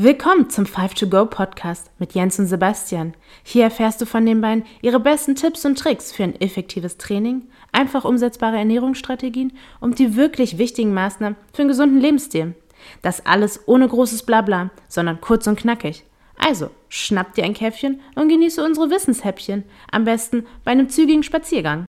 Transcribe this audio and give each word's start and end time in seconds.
Willkommen 0.00 0.48
zum 0.48 0.64
5 0.64 0.94
to 0.94 1.08
Go 1.08 1.26
Podcast 1.26 1.90
mit 1.98 2.14
Jens 2.14 2.38
und 2.38 2.46
Sebastian. 2.46 3.14
Hier 3.42 3.64
erfährst 3.64 4.00
du 4.00 4.06
von 4.06 4.24
den 4.24 4.40
beiden 4.40 4.64
ihre 4.80 5.00
besten 5.00 5.34
Tipps 5.34 5.64
und 5.64 5.76
Tricks 5.76 6.12
für 6.12 6.22
ein 6.22 6.40
effektives 6.40 6.98
Training, 6.98 7.48
einfach 7.72 8.04
umsetzbare 8.04 8.58
Ernährungsstrategien 8.58 9.54
und 9.80 9.98
die 9.98 10.14
wirklich 10.14 10.56
wichtigen 10.56 10.94
Maßnahmen 10.94 11.36
für 11.52 11.62
einen 11.62 11.68
gesunden 11.70 12.00
Lebensstil. 12.00 12.54
Das 13.02 13.26
alles 13.26 13.66
ohne 13.66 13.88
großes 13.88 14.22
Blabla, 14.22 14.70
sondern 14.86 15.20
kurz 15.20 15.48
und 15.48 15.58
knackig. 15.58 16.04
Also, 16.38 16.70
schnapp 16.88 17.34
dir 17.34 17.42
ein 17.42 17.54
Käffchen 17.54 17.98
und 18.14 18.28
genieße 18.28 18.64
unsere 18.64 18.90
Wissenshäppchen, 18.90 19.64
am 19.90 20.04
besten 20.04 20.46
bei 20.62 20.70
einem 20.70 20.88
zügigen 20.88 21.24
Spaziergang. 21.24 21.87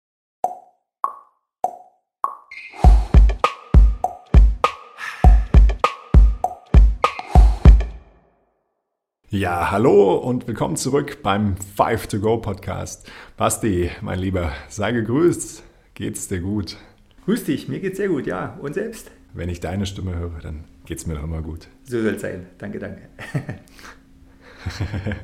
Ja, 9.36 9.70
hallo 9.70 10.16
und 10.16 10.48
willkommen 10.48 10.78
zurück 10.78 11.18
beim 11.22 11.58
5 11.58 12.08
to 12.08 12.20
Go 12.22 12.38
Podcast. 12.38 13.12
Basti, 13.36 13.92
mein 14.00 14.18
Lieber, 14.18 14.54
sei 14.70 14.94
gegrüßt. 14.94 15.62
Geht's 15.94 16.30
dir 16.30 16.40
gut? 16.40 16.78
Grüß 17.26 17.44
dich, 17.44 17.68
mir 17.68 17.82
geht's 17.82 17.98
sehr 17.98 18.08
gut, 18.08 18.28
ja. 18.28 18.58
Und 18.62 18.76
selbst? 18.76 19.12
Wenn 19.34 19.50
ich 19.50 19.60
deine 19.60 19.88
Stimme 19.88 20.16
höre, 20.16 20.40
dann 20.42 20.64
geht's 20.86 21.06
mir 21.06 21.16
doch 21.16 21.26
immer 21.26 21.42
gut. 21.42 21.68
So 21.84 22.02
soll 22.02 22.14
es 22.14 22.22
sein. 22.22 22.46
Danke, 22.58 22.80
danke. 22.80 23.10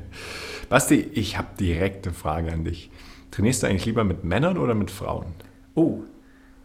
Basti, 0.68 1.08
ich 1.14 1.38
habe 1.38 1.48
direkt 1.58 2.06
eine 2.06 2.14
Frage 2.14 2.52
an 2.52 2.64
dich. 2.64 2.90
Trainierst 3.30 3.62
du 3.62 3.66
eigentlich 3.66 3.86
lieber 3.86 4.04
mit 4.04 4.24
Männern 4.24 4.58
oder 4.58 4.74
mit 4.74 4.90
Frauen? 4.90 5.32
Oh, 5.74 6.00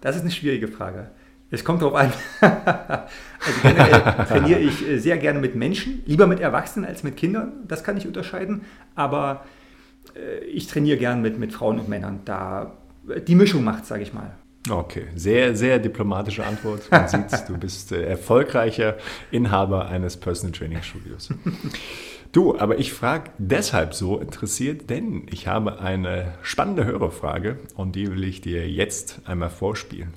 das 0.02 0.18
ist 0.18 0.24
eine 0.24 0.32
schwierige 0.32 0.68
Frage. 0.68 1.12
Es 1.50 1.64
kommt 1.64 1.82
darauf 1.82 1.96
an. 1.96 2.12
also 2.42 3.62
generell 3.62 4.26
trainiere 4.28 4.60
ich 4.60 4.88
äh, 4.88 4.98
sehr 4.98 5.18
gerne 5.18 5.40
mit 5.40 5.56
Menschen, 5.56 6.04
lieber 6.06 6.28
mit 6.28 6.40
Erwachsenen 6.40 6.86
als 6.86 7.04
mit 7.04 7.16
Kindern. 7.16 7.54
Das 7.68 7.84
kann 7.84 7.96
ich 7.96 8.06
unterscheiden. 8.06 8.66
Aber 8.96 9.46
äh, 10.16 10.44
ich 10.46 10.68
trainiere 10.68 10.98
gern 10.98 11.22
mit, 11.22 11.40
mit 11.40 11.54
Frauen 11.54 11.80
und 11.80 11.88
Männern. 11.88 12.20
Da 12.26 12.74
die 13.28 13.36
Mischung 13.36 13.64
macht, 13.64 13.86
sage 13.86 14.04
ich 14.04 14.14
mal. 14.14 14.32
Okay, 14.70 15.06
sehr, 15.16 15.56
sehr 15.56 15.80
diplomatische 15.80 16.46
Antwort. 16.46 16.92
Man 16.92 17.08
sieht, 17.08 17.48
du 17.48 17.58
bist 17.58 17.94
äh, 17.94 18.04
erfolgreicher 18.04 18.98
Inhaber 19.32 19.88
eines 19.88 20.18
Personal 20.18 20.52
Training 20.52 20.82
Studios. 20.82 21.30
Du, 22.34 22.58
aber 22.58 22.78
ich 22.78 22.92
frage 22.92 23.32
deshalb 23.38 23.94
so 23.94 24.20
interessiert, 24.20 24.90
denn 24.90 25.26
ich 25.32 25.48
habe 25.48 25.80
eine 25.80 26.34
spannende 26.42 26.84
Hörerfrage 26.84 27.58
und 27.76 27.96
die 27.96 28.12
will 28.12 28.26
ich 28.26 28.42
dir 28.42 28.70
jetzt 28.70 29.22
einmal 29.26 29.50
vorspielen. 29.50 30.14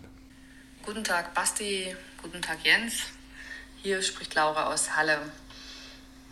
Guten 0.91 1.05
Tag 1.05 1.35
Basti, 1.35 1.95
guten 2.21 2.43
Tag 2.43 2.65
Jens. 2.65 2.95
Hier 3.81 4.03
spricht 4.03 4.35
Laura 4.35 4.73
aus 4.73 4.97
Halle. 4.97 5.21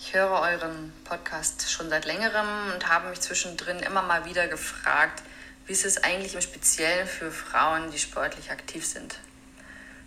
Ich 0.00 0.14
höre 0.14 0.32
euren 0.32 0.92
Podcast 1.04 1.70
schon 1.70 1.88
seit 1.88 2.06
längerem 2.06 2.72
und 2.74 2.88
habe 2.88 3.10
mich 3.10 3.20
zwischendrin 3.20 3.78
immer 3.78 4.02
mal 4.02 4.24
wieder 4.24 4.48
gefragt, 4.48 5.22
wie 5.66 5.72
ist 5.72 5.84
es 5.84 6.02
eigentlich 6.02 6.34
im 6.34 6.40
Speziellen 6.40 7.06
für 7.06 7.30
Frauen, 7.30 7.92
die 7.92 8.00
sportlich 8.00 8.50
aktiv 8.50 8.84
sind. 8.84 9.20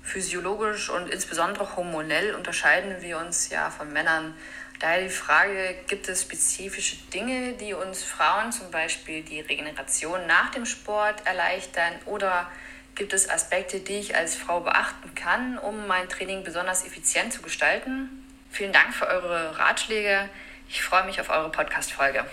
Physiologisch 0.04 0.90
und 0.90 1.08
insbesondere 1.08 1.78
hormonell 1.78 2.36
unterscheiden 2.36 3.02
wir 3.02 3.20
uns 3.20 3.48
ja 3.48 3.70
von 3.70 3.94
Männern. 3.94 4.36
Daher 4.82 5.04
die 5.04 5.10
Frage, 5.10 5.78
gibt 5.88 6.10
es 6.10 6.24
spezifische 6.24 6.98
Dinge, 7.14 7.54
die 7.54 7.74
uns 7.74 8.04
Frauen 8.04 8.52
zum 8.52 8.70
Beispiel 8.70 9.24
die 9.24 9.40
Regeneration 9.40 10.28
nach 10.28 10.52
dem 10.52 10.66
Sport 10.66 11.26
erleichtern 11.26 11.94
oder 12.06 12.52
Gibt 12.96 13.14
es 13.14 13.30
Aspekte, 13.30 13.80
die 13.80 13.94
ich 13.94 14.16
als 14.16 14.36
Frau 14.36 14.60
beachten 14.60 15.16
kann, 15.16 15.58
um 15.58 15.88
mein 15.88 16.10
Training 16.10 16.44
besonders 16.44 16.86
effizient 16.86 17.32
zu 17.34 17.42
gestalten? 17.42 18.10
Vielen 18.50 18.74
Dank 18.74 18.94
für 18.94 19.08
eure 19.08 19.58
Ratschläge. 19.58 20.30
Ich 20.68 20.84
freue 20.84 21.06
mich 21.06 21.20
auf 21.22 21.30
eure 21.30 21.50
Podcast-Folge. 21.50 22.26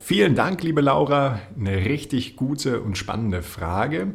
Vielen 0.00 0.34
Dank, 0.34 0.62
liebe 0.62 0.80
Laura. 0.80 1.40
Eine 1.58 1.76
richtig 1.84 2.36
gute 2.36 2.80
und 2.80 2.98
spannende 2.98 3.42
Frage. 3.42 4.14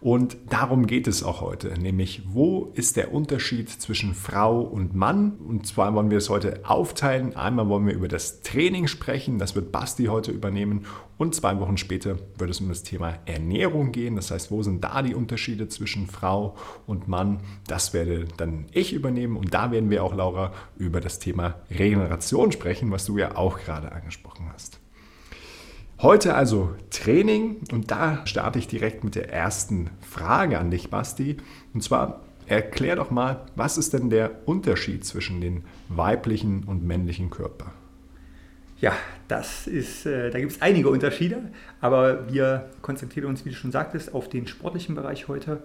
Und 0.00 0.38
darum 0.48 0.86
geht 0.86 1.06
es 1.06 1.22
auch 1.22 1.42
heute, 1.42 1.78
nämlich 1.78 2.22
wo 2.26 2.72
ist 2.72 2.96
der 2.96 3.12
Unterschied 3.12 3.68
zwischen 3.68 4.14
Frau 4.14 4.62
und 4.62 4.94
Mann? 4.94 5.32
Und 5.32 5.66
zwar 5.66 5.94
wollen 5.94 6.10
wir 6.10 6.16
es 6.16 6.30
heute 6.30 6.62
aufteilen. 6.64 7.36
Einmal 7.36 7.68
wollen 7.68 7.86
wir 7.86 7.92
über 7.92 8.08
das 8.08 8.40
Training 8.40 8.86
sprechen, 8.86 9.38
das 9.38 9.54
wird 9.54 9.72
Basti 9.72 10.06
heute 10.06 10.30
übernehmen. 10.30 10.86
Und 11.18 11.34
zwei 11.34 11.58
Wochen 11.60 11.76
später 11.76 12.16
wird 12.38 12.48
es 12.48 12.62
um 12.62 12.70
das 12.70 12.82
Thema 12.82 13.18
Ernährung 13.26 13.92
gehen. 13.92 14.16
Das 14.16 14.30
heißt, 14.30 14.50
wo 14.50 14.62
sind 14.62 14.82
da 14.82 15.02
die 15.02 15.14
Unterschiede 15.14 15.68
zwischen 15.68 16.06
Frau 16.06 16.56
und 16.86 17.06
Mann? 17.06 17.40
Das 17.66 17.92
werde 17.92 18.24
dann 18.38 18.64
ich 18.72 18.94
übernehmen. 18.94 19.36
Und 19.36 19.52
da 19.52 19.70
werden 19.70 19.90
wir 19.90 20.02
auch, 20.02 20.14
Laura, 20.14 20.54
über 20.78 21.02
das 21.02 21.18
Thema 21.18 21.56
Regeneration 21.70 22.52
sprechen, 22.52 22.90
was 22.90 23.04
du 23.04 23.18
ja 23.18 23.36
auch 23.36 23.58
gerade 23.58 23.92
angesprochen 23.92 24.46
hast. 24.50 24.79
Heute 26.02 26.34
also 26.34 26.74
Training 26.88 27.58
und 27.72 27.90
da 27.90 28.26
starte 28.26 28.58
ich 28.58 28.66
direkt 28.66 29.04
mit 29.04 29.16
der 29.16 29.30
ersten 29.30 29.90
Frage 30.00 30.58
an 30.58 30.70
dich, 30.70 30.88
Basti. 30.88 31.36
Und 31.74 31.82
zwar 31.82 32.22
erklär 32.46 32.96
doch 32.96 33.10
mal, 33.10 33.44
was 33.54 33.76
ist 33.76 33.92
denn 33.92 34.08
der 34.08 34.30
Unterschied 34.46 35.04
zwischen 35.04 35.42
den 35.42 35.62
weiblichen 35.90 36.64
und 36.64 36.82
männlichen 36.82 37.28
Körper? 37.28 37.72
Ja, 38.80 38.94
das 39.28 39.66
ist, 39.66 40.06
äh, 40.06 40.30
da 40.30 40.40
gibt 40.40 40.52
es 40.52 40.62
einige 40.62 40.88
Unterschiede, 40.88 41.50
aber 41.82 42.32
wir 42.32 42.70
konzentrieren 42.80 43.26
uns, 43.26 43.44
wie 43.44 43.50
du 43.50 43.56
schon 43.56 43.70
sagtest, 43.70 44.14
auf 44.14 44.30
den 44.30 44.46
sportlichen 44.46 44.94
Bereich 44.94 45.28
heute. 45.28 45.62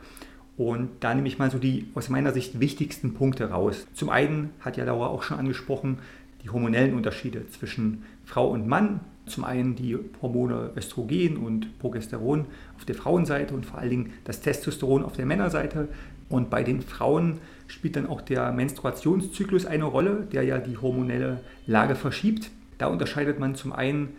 Und 0.57 0.89
da 0.99 1.15
nehme 1.15 1.29
ich 1.29 1.39
mal 1.39 1.49
so 1.49 1.59
die 1.59 1.87
aus 1.95 2.09
meiner 2.09 2.33
Sicht 2.33 2.59
wichtigsten 2.59 3.13
Punkte 3.13 3.51
raus. 3.51 3.87
Zum 3.93 4.09
einen 4.09 4.49
hat 4.59 4.75
ja 4.75 4.83
Laura 4.83 5.07
auch 5.07 5.23
schon 5.23 5.39
angesprochen, 5.39 5.99
die 6.43 6.49
hormonellen 6.49 6.93
Unterschiede 6.93 7.47
zwischen 7.47 8.03
Frau 8.25 8.49
und 8.49 8.67
Mann. 8.67 8.99
Zum 9.25 9.43
einen 9.43 9.75
die 9.75 9.97
Hormone 10.21 10.71
Östrogen 10.75 11.37
und 11.37 11.79
Progesteron 11.79 12.45
auf 12.77 12.85
der 12.85 12.95
Frauenseite 12.95 13.53
und 13.53 13.65
vor 13.65 13.79
allen 13.79 13.89
Dingen 13.89 14.13
das 14.23 14.41
Testosteron 14.41 15.03
auf 15.03 15.13
der 15.13 15.25
Männerseite. 15.25 15.87
Und 16.29 16.49
bei 16.49 16.63
den 16.63 16.81
Frauen 16.81 17.39
spielt 17.67 17.95
dann 17.95 18.07
auch 18.07 18.21
der 18.21 18.51
Menstruationszyklus 18.51 19.65
eine 19.65 19.85
Rolle, 19.85 20.27
der 20.31 20.43
ja 20.43 20.57
die 20.57 20.77
hormonelle 20.77 21.41
Lage 21.67 21.95
verschiebt. 21.95 22.51
Da 22.77 22.87
unterscheidet 22.87 23.39
man 23.39 23.55
zum 23.55 23.73
einen 23.73 24.09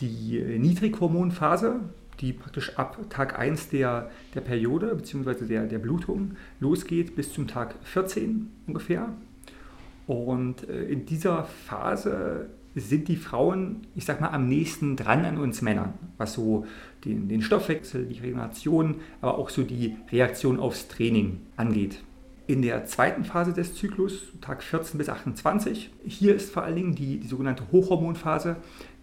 die 0.00 0.40
Niedrighormonphase, 0.58 1.80
die 2.20 2.32
praktisch 2.32 2.76
ab 2.76 2.98
Tag 3.10 3.38
1 3.38 3.70
der, 3.70 4.10
der 4.34 4.40
Periode 4.40 4.94
bzw. 4.94 5.46
Der, 5.46 5.66
der 5.66 5.78
Blutung 5.78 6.32
losgeht 6.60 7.16
bis 7.16 7.32
zum 7.32 7.46
Tag 7.46 7.74
14 7.84 8.50
ungefähr. 8.66 9.08
Und 10.06 10.68
äh, 10.68 10.84
in 10.84 11.04
dieser 11.04 11.44
Phase 11.44 12.48
sind 12.76 13.08
die 13.08 13.16
Frauen, 13.16 13.86
ich 13.94 14.04
sag 14.04 14.20
mal, 14.20 14.28
am 14.28 14.48
nächsten 14.48 14.96
dran 14.96 15.24
an 15.24 15.38
uns 15.38 15.62
Männern, 15.62 15.94
was 16.18 16.34
so 16.34 16.66
den, 17.04 17.28
den 17.28 17.40
Stoffwechsel, 17.40 18.04
die 18.06 18.20
Regeneration, 18.20 18.96
aber 19.22 19.38
auch 19.38 19.48
so 19.48 19.62
die 19.62 19.96
Reaktion 20.12 20.60
aufs 20.60 20.88
Training 20.88 21.40
angeht. 21.56 22.02
In 22.46 22.62
der 22.62 22.84
zweiten 22.84 23.24
Phase 23.24 23.52
des 23.52 23.74
Zyklus, 23.74 24.24
Tag 24.40 24.62
14 24.62 24.98
bis 24.98 25.08
28, 25.08 25.90
hier 26.04 26.34
ist 26.34 26.52
vor 26.52 26.62
allen 26.62 26.76
Dingen 26.76 26.94
die, 26.94 27.18
die 27.18 27.26
sogenannte 27.26 27.64
Hochhormonphase, 27.72 28.56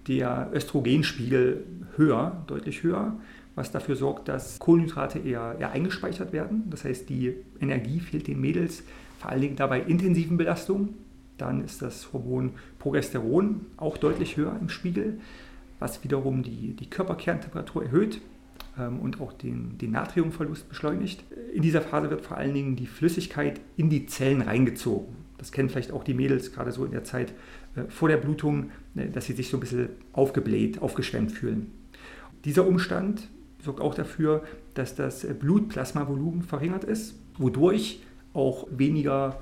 der 0.08 0.50
Östrogenspiegel 0.54 1.66
höher, 1.96 2.44
deutlich 2.48 2.84
höher, 2.84 3.18
was 3.56 3.72
dafür 3.72 3.96
sorgt, 3.96 4.28
dass 4.28 4.60
Kohlenhydrate 4.60 5.20
eher, 5.20 5.58
eher 5.60 5.72
eingespeichert 5.72 6.32
werden. 6.32 6.64
Das 6.70 6.86
heißt, 6.86 7.10
die 7.10 7.36
Energie 7.60 8.00
fehlt 8.00 8.28
den 8.28 8.40
Mädels 8.40 8.84
vor 9.20 9.32
allen 9.32 9.42
Dingen 9.42 9.56
dabei 9.56 9.82
intensiven 9.82 10.38
Belastungen. 10.38 10.96
Dann 11.38 11.64
ist 11.64 11.82
das 11.82 12.14
Hormon 12.14 12.52
Progesteron 12.80 13.66
auch 13.78 13.98
deutlich 13.98 14.38
höher 14.38 14.56
im 14.60 14.70
Spiegel, 14.70 15.20
was 15.80 16.04
wiederum 16.04 16.44
die, 16.44 16.74
die 16.74 16.90
Körperkerntemperatur 16.90 17.84
erhöht 17.84 18.22
ähm, 18.78 19.00
und 19.00 19.20
auch 19.20 19.34
den, 19.34 19.78
den 19.78 19.92
Natriumverlust 19.92 20.70
beschleunigt. 20.70 21.24
In 21.54 21.62
dieser 21.62 21.82
Phase 21.82 22.10
wird 22.10 22.22
vor 22.22 22.38
allen 22.38 22.54
Dingen 22.54 22.76
die 22.76 22.88
Flüssigkeit 22.88 23.60
in 23.78 23.90
die 23.90 24.06
Zellen 24.06 24.42
reingezogen. 24.42 25.16
Das 25.38 25.52
kennen 25.52 25.70
vielleicht 25.70 25.92
auch 25.92 26.04
die 26.04 26.14
Mädels 26.14 26.54
gerade 26.54 26.72
so 26.72 26.86
in 26.86 26.92
der 26.92 27.04
Zeit 27.04 27.34
äh, 27.76 27.84
vor 27.90 28.10
der 28.10 28.18
Blutung, 28.18 28.72
äh, 28.96 29.10
dass 29.10 29.26
sie 29.26 29.34
sich 29.34 29.50
so 29.50 29.58
ein 29.58 29.60
bisschen 29.60 29.90
aufgebläht, 30.14 30.82
aufgeschwemmt 30.82 31.32
fühlen. 31.32 31.72
Dieser 32.46 32.68
Umstand 32.68 33.30
sorgt 33.60 33.80
auch 33.80 33.96
dafür, 33.96 34.44
dass 34.74 34.96
das 34.96 35.26
Blutplasmavolumen 35.26 36.42
verringert 36.44 36.84
ist, 36.84 37.16
wodurch 37.38 38.02
auch 38.34 38.68
weniger 38.72 39.40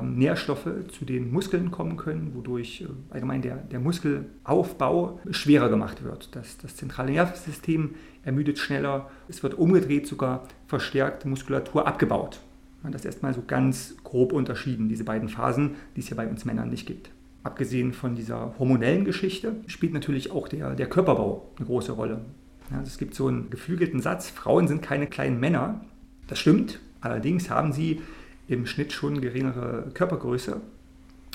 Nährstoffe 0.00 0.68
zu 0.92 1.04
den 1.04 1.32
Muskeln 1.32 1.70
kommen 1.72 1.96
können, 1.96 2.32
wodurch 2.34 2.82
äh, 2.82 2.86
allgemein 3.10 3.42
der, 3.42 3.56
der 3.56 3.80
Muskelaufbau 3.80 5.20
schwerer 5.30 5.68
gemacht 5.68 6.04
wird. 6.04 6.34
Das, 6.36 6.56
das 6.58 6.76
zentrale 6.76 7.10
Nervensystem 7.10 7.96
ermüdet 8.22 8.58
schneller, 8.58 9.10
es 9.28 9.42
wird 9.42 9.54
umgedreht 9.54 10.06
sogar 10.06 10.46
verstärkt 10.68 11.24
Muskulatur 11.24 11.86
abgebaut. 11.86 12.40
Man 12.82 12.92
das 12.92 13.04
erstmal 13.04 13.34
so 13.34 13.42
ganz 13.46 13.96
grob 14.04 14.32
unterschieden, 14.32 14.88
diese 14.88 15.04
beiden 15.04 15.28
Phasen, 15.28 15.76
die 15.96 16.00
es 16.00 16.10
ja 16.10 16.16
bei 16.16 16.28
uns 16.28 16.44
Männern 16.44 16.70
nicht 16.70 16.86
gibt. 16.86 17.10
Abgesehen 17.44 17.92
von 17.92 18.14
dieser 18.14 18.54
hormonellen 18.58 19.04
Geschichte 19.04 19.56
spielt 19.66 19.92
natürlich 19.92 20.30
auch 20.30 20.46
der, 20.46 20.74
der 20.74 20.88
Körperbau 20.88 21.50
eine 21.56 21.66
große 21.66 21.92
Rolle. 21.92 22.24
Also 22.70 22.86
es 22.86 22.98
gibt 22.98 23.14
so 23.14 23.26
einen 23.26 23.50
geflügelten 23.50 24.00
Satz, 24.00 24.30
Frauen 24.30 24.68
sind 24.68 24.80
keine 24.80 25.08
kleinen 25.08 25.40
Männer. 25.40 25.80
Das 26.28 26.38
stimmt, 26.38 26.78
allerdings 27.00 27.50
haben 27.50 27.72
sie 27.72 28.00
im 28.54 28.66
Schnitt 28.66 28.92
schon 28.92 29.20
geringere 29.20 29.90
Körpergröße 29.94 30.60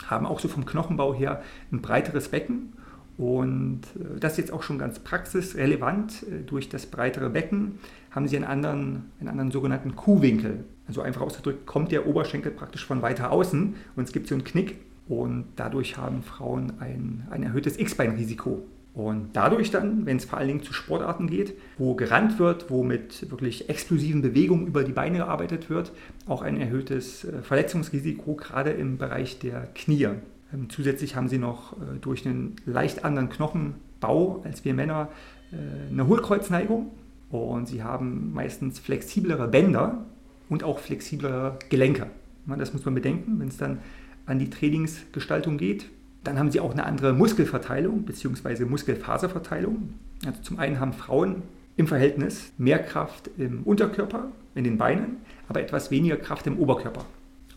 haben 0.06 0.26
auch 0.26 0.40
so 0.40 0.48
vom 0.48 0.66
Knochenbau 0.66 1.14
her 1.14 1.42
ein 1.72 1.82
breiteres 1.82 2.30
Becken. 2.30 2.74
Und 3.18 3.82
äh, 3.96 4.20
das 4.20 4.34
ist 4.34 4.38
jetzt 4.38 4.54
auch 4.54 4.64
schon 4.64 4.78
ganz 4.78 5.00
praxisrelevant. 5.00 6.24
Äh, 6.24 6.44
durch 6.46 6.70
das 6.70 6.86
breitere 6.86 7.30
Becken 7.30 7.80
haben 8.12 8.28
sie 8.28 8.36
einen 8.36 8.46
anderen, 8.46 9.12
einen 9.20 9.30
anderen 9.30 9.52
sogenannten 9.52 9.96
Kuhwinkel. 9.96 10.66
Also 10.88 11.02
einfach 11.02 11.22
ausgedrückt, 11.22 11.66
kommt 11.66 11.92
der 11.92 12.08
Oberschenkel 12.08 12.52
praktisch 12.52 12.86
von 12.86 13.02
weiter 13.02 13.32
außen 13.32 13.76
und 13.96 14.04
es 14.04 14.14
gibt 14.14 14.28
so 14.28 14.36
einen 14.36 14.44
Knick. 14.44 14.78
Und 15.08 15.46
dadurch 15.56 15.98
haben 15.98 16.22
Frauen 16.22 16.74
ein, 16.80 17.28
ein 17.32 17.44
erhöhtes 17.44 17.80
X-Bein-Risiko. 17.80 18.62
Und 18.98 19.30
dadurch 19.34 19.70
dann, 19.70 20.08
wenn 20.08 20.18
es 20.18 20.26
vor 20.26 20.40
allen 20.40 20.48
Dingen 20.48 20.64
zu 20.64 20.74
Sportarten 20.74 21.28
geht, 21.28 21.54
wo 21.78 21.94
gerannt 21.94 22.40
wird, 22.40 22.72
wo 22.72 22.82
mit 22.82 23.30
wirklich 23.30 23.70
explosiven 23.70 24.24
Bewegungen 24.24 24.66
über 24.66 24.84
die 24.84 24.92
Beine 24.92 25.20
gearbeitet 25.20 25.70
wird, 25.70 25.92
auch 26.26 26.42
ein 26.42 26.60
erhöhtes 26.60 27.24
äh, 27.24 27.44
Verletzungsrisiko, 27.44 28.34
gerade 28.34 28.72
im 28.72 28.98
Bereich 28.98 29.38
der 29.38 29.68
Knie. 29.76 30.08
Ähm, 30.52 30.70
zusätzlich 30.70 31.16
haben 31.16 31.30
sie 31.30 31.38
noch 31.38 31.74
äh, 31.74 32.00
durch 32.02 32.26
einen 32.26 32.56
leicht 32.66 33.06
anderen 33.06 33.30
Knochenbau 33.30 34.42
als 34.44 34.66
wir 34.66 34.74
Männer 34.74 35.10
äh, 35.52 35.92
eine 35.92 36.08
Hohlkreuzneigung 36.08 36.90
und 37.30 37.68
sie 37.68 37.84
haben 37.84 38.34
meistens 38.34 38.80
flexiblere 38.80 39.48
Bänder 39.48 40.06
und 40.50 40.64
auch 40.64 40.80
flexiblere 40.80 41.60
Gelenke. 41.70 42.08
Das 42.48 42.74
muss 42.74 42.84
man 42.84 42.96
bedenken, 42.96 43.40
wenn 43.40 43.50
es 43.50 43.58
dann 43.58 43.78
an 44.26 44.40
die 44.40 44.50
Trainingsgestaltung 44.50 45.60
geht. 45.60 45.86
Dann 46.24 46.38
haben 46.40 46.52
sie 46.52 46.60
auch 46.60 46.72
eine 46.72 46.86
andere 46.86 47.14
Muskelverteilung 47.14 48.04
bzw. 48.04 48.66
Muskelfaserverteilung. 48.66 49.94
Also 50.26 50.42
zum 50.42 50.60
einen 50.60 50.80
haben 50.80 50.94
Frauen 50.94 51.44
im 51.78 51.88
Verhältnis 51.88 52.52
mehr 52.58 52.80
Kraft 52.80 53.30
im 53.38 53.64
Unterkörper, 53.64 54.28
in 54.56 54.64
den 54.64 54.78
Beinen, 54.78 55.18
aber 55.48 55.62
etwas 55.62 55.92
weniger 55.92 56.18
Kraft 56.18 56.48
im 56.48 56.58
Oberkörper. 56.58 57.06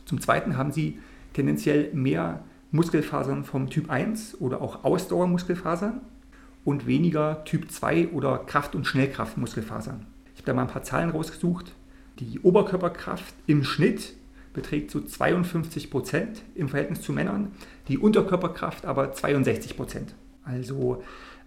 Zum 0.04 0.20
zweiten 0.20 0.56
haben 0.56 0.72
sie 0.72 0.98
tendenziell 1.32 1.90
mehr 1.94 2.40
Muskelfasern 2.70 3.44
vom 3.44 3.70
Typ 3.70 3.90
1 3.90 4.40
oder 4.40 4.60
auch 4.60 4.84
Ausdauermuskelfasern 4.84 6.00
und 6.64 6.86
weniger 6.86 7.44
Typ 7.44 7.70
2 7.70 8.08
oder 8.08 8.38
Kraft- 8.38 8.74
und 8.74 8.86
Schnellkraftmuskelfasern. 8.86 10.06
Ich 10.34 10.40
habe 10.40 10.46
da 10.46 10.54
mal 10.54 10.62
ein 10.62 10.68
paar 10.68 10.82
Zahlen 10.82 11.10
rausgesucht. 11.10 11.72
Die 12.18 12.40
Oberkörperkraft 12.40 13.34
im 13.46 13.64
Schnitt 13.64 14.14
beträgt 14.52 14.90
so 14.90 15.00
52 15.00 15.90
Prozent 15.90 16.42
im 16.54 16.68
Verhältnis 16.68 17.02
zu 17.02 17.12
Männern, 17.12 17.52
die 17.88 17.98
Unterkörperkraft 17.98 18.86
aber 18.86 19.12
62 19.12 19.76
Prozent. 19.76 20.14
Also 20.44 21.02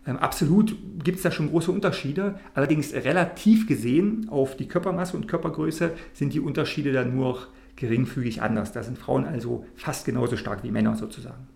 ähm, 0.05 0.17
absolut 0.17 0.75
gibt 1.03 1.17
es 1.17 1.23
da 1.23 1.31
schon 1.31 1.49
große 1.49 1.71
Unterschiede. 1.71 2.39
Allerdings 2.53 2.93
relativ 2.93 3.67
gesehen 3.67 4.27
auf 4.29 4.55
die 4.57 4.67
Körpermasse 4.67 5.17
und 5.17 5.27
Körpergröße 5.27 5.91
sind 6.13 6.33
die 6.33 6.39
Unterschiede 6.39 6.91
dann 6.91 7.15
nur 7.15 7.47
geringfügig 7.75 8.41
anders. 8.41 8.71
Da 8.71 8.83
sind 8.83 8.97
Frauen 8.97 9.25
also 9.25 9.65
fast 9.75 10.05
genauso 10.05 10.37
stark 10.37 10.63
wie 10.63 10.71
Männer 10.71 10.95
sozusagen. 10.95 11.47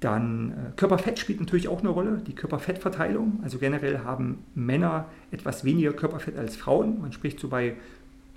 Dann 0.00 0.52
äh, 0.52 0.54
Körperfett 0.76 1.18
spielt 1.18 1.40
natürlich 1.40 1.68
auch 1.68 1.80
eine 1.80 1.88
Rolle, 1.88 2.22
die 2.26 2.34
Körperfettverteilung. 2.34 3.40
Also 3.42 3.58
generell 3.58 4.00
haben 4.00 4.44
Männer 4.54 5.06
etwas 5.30 5.64
weniger 5.64 5.92
Körperfett 5.92 6.36
als 6.36 6.56
Frauen. 6.56 7.00
Man 7.00 7.12
spricht 7.12 7.40
so 7.40 7.48
bei 7.48 7.76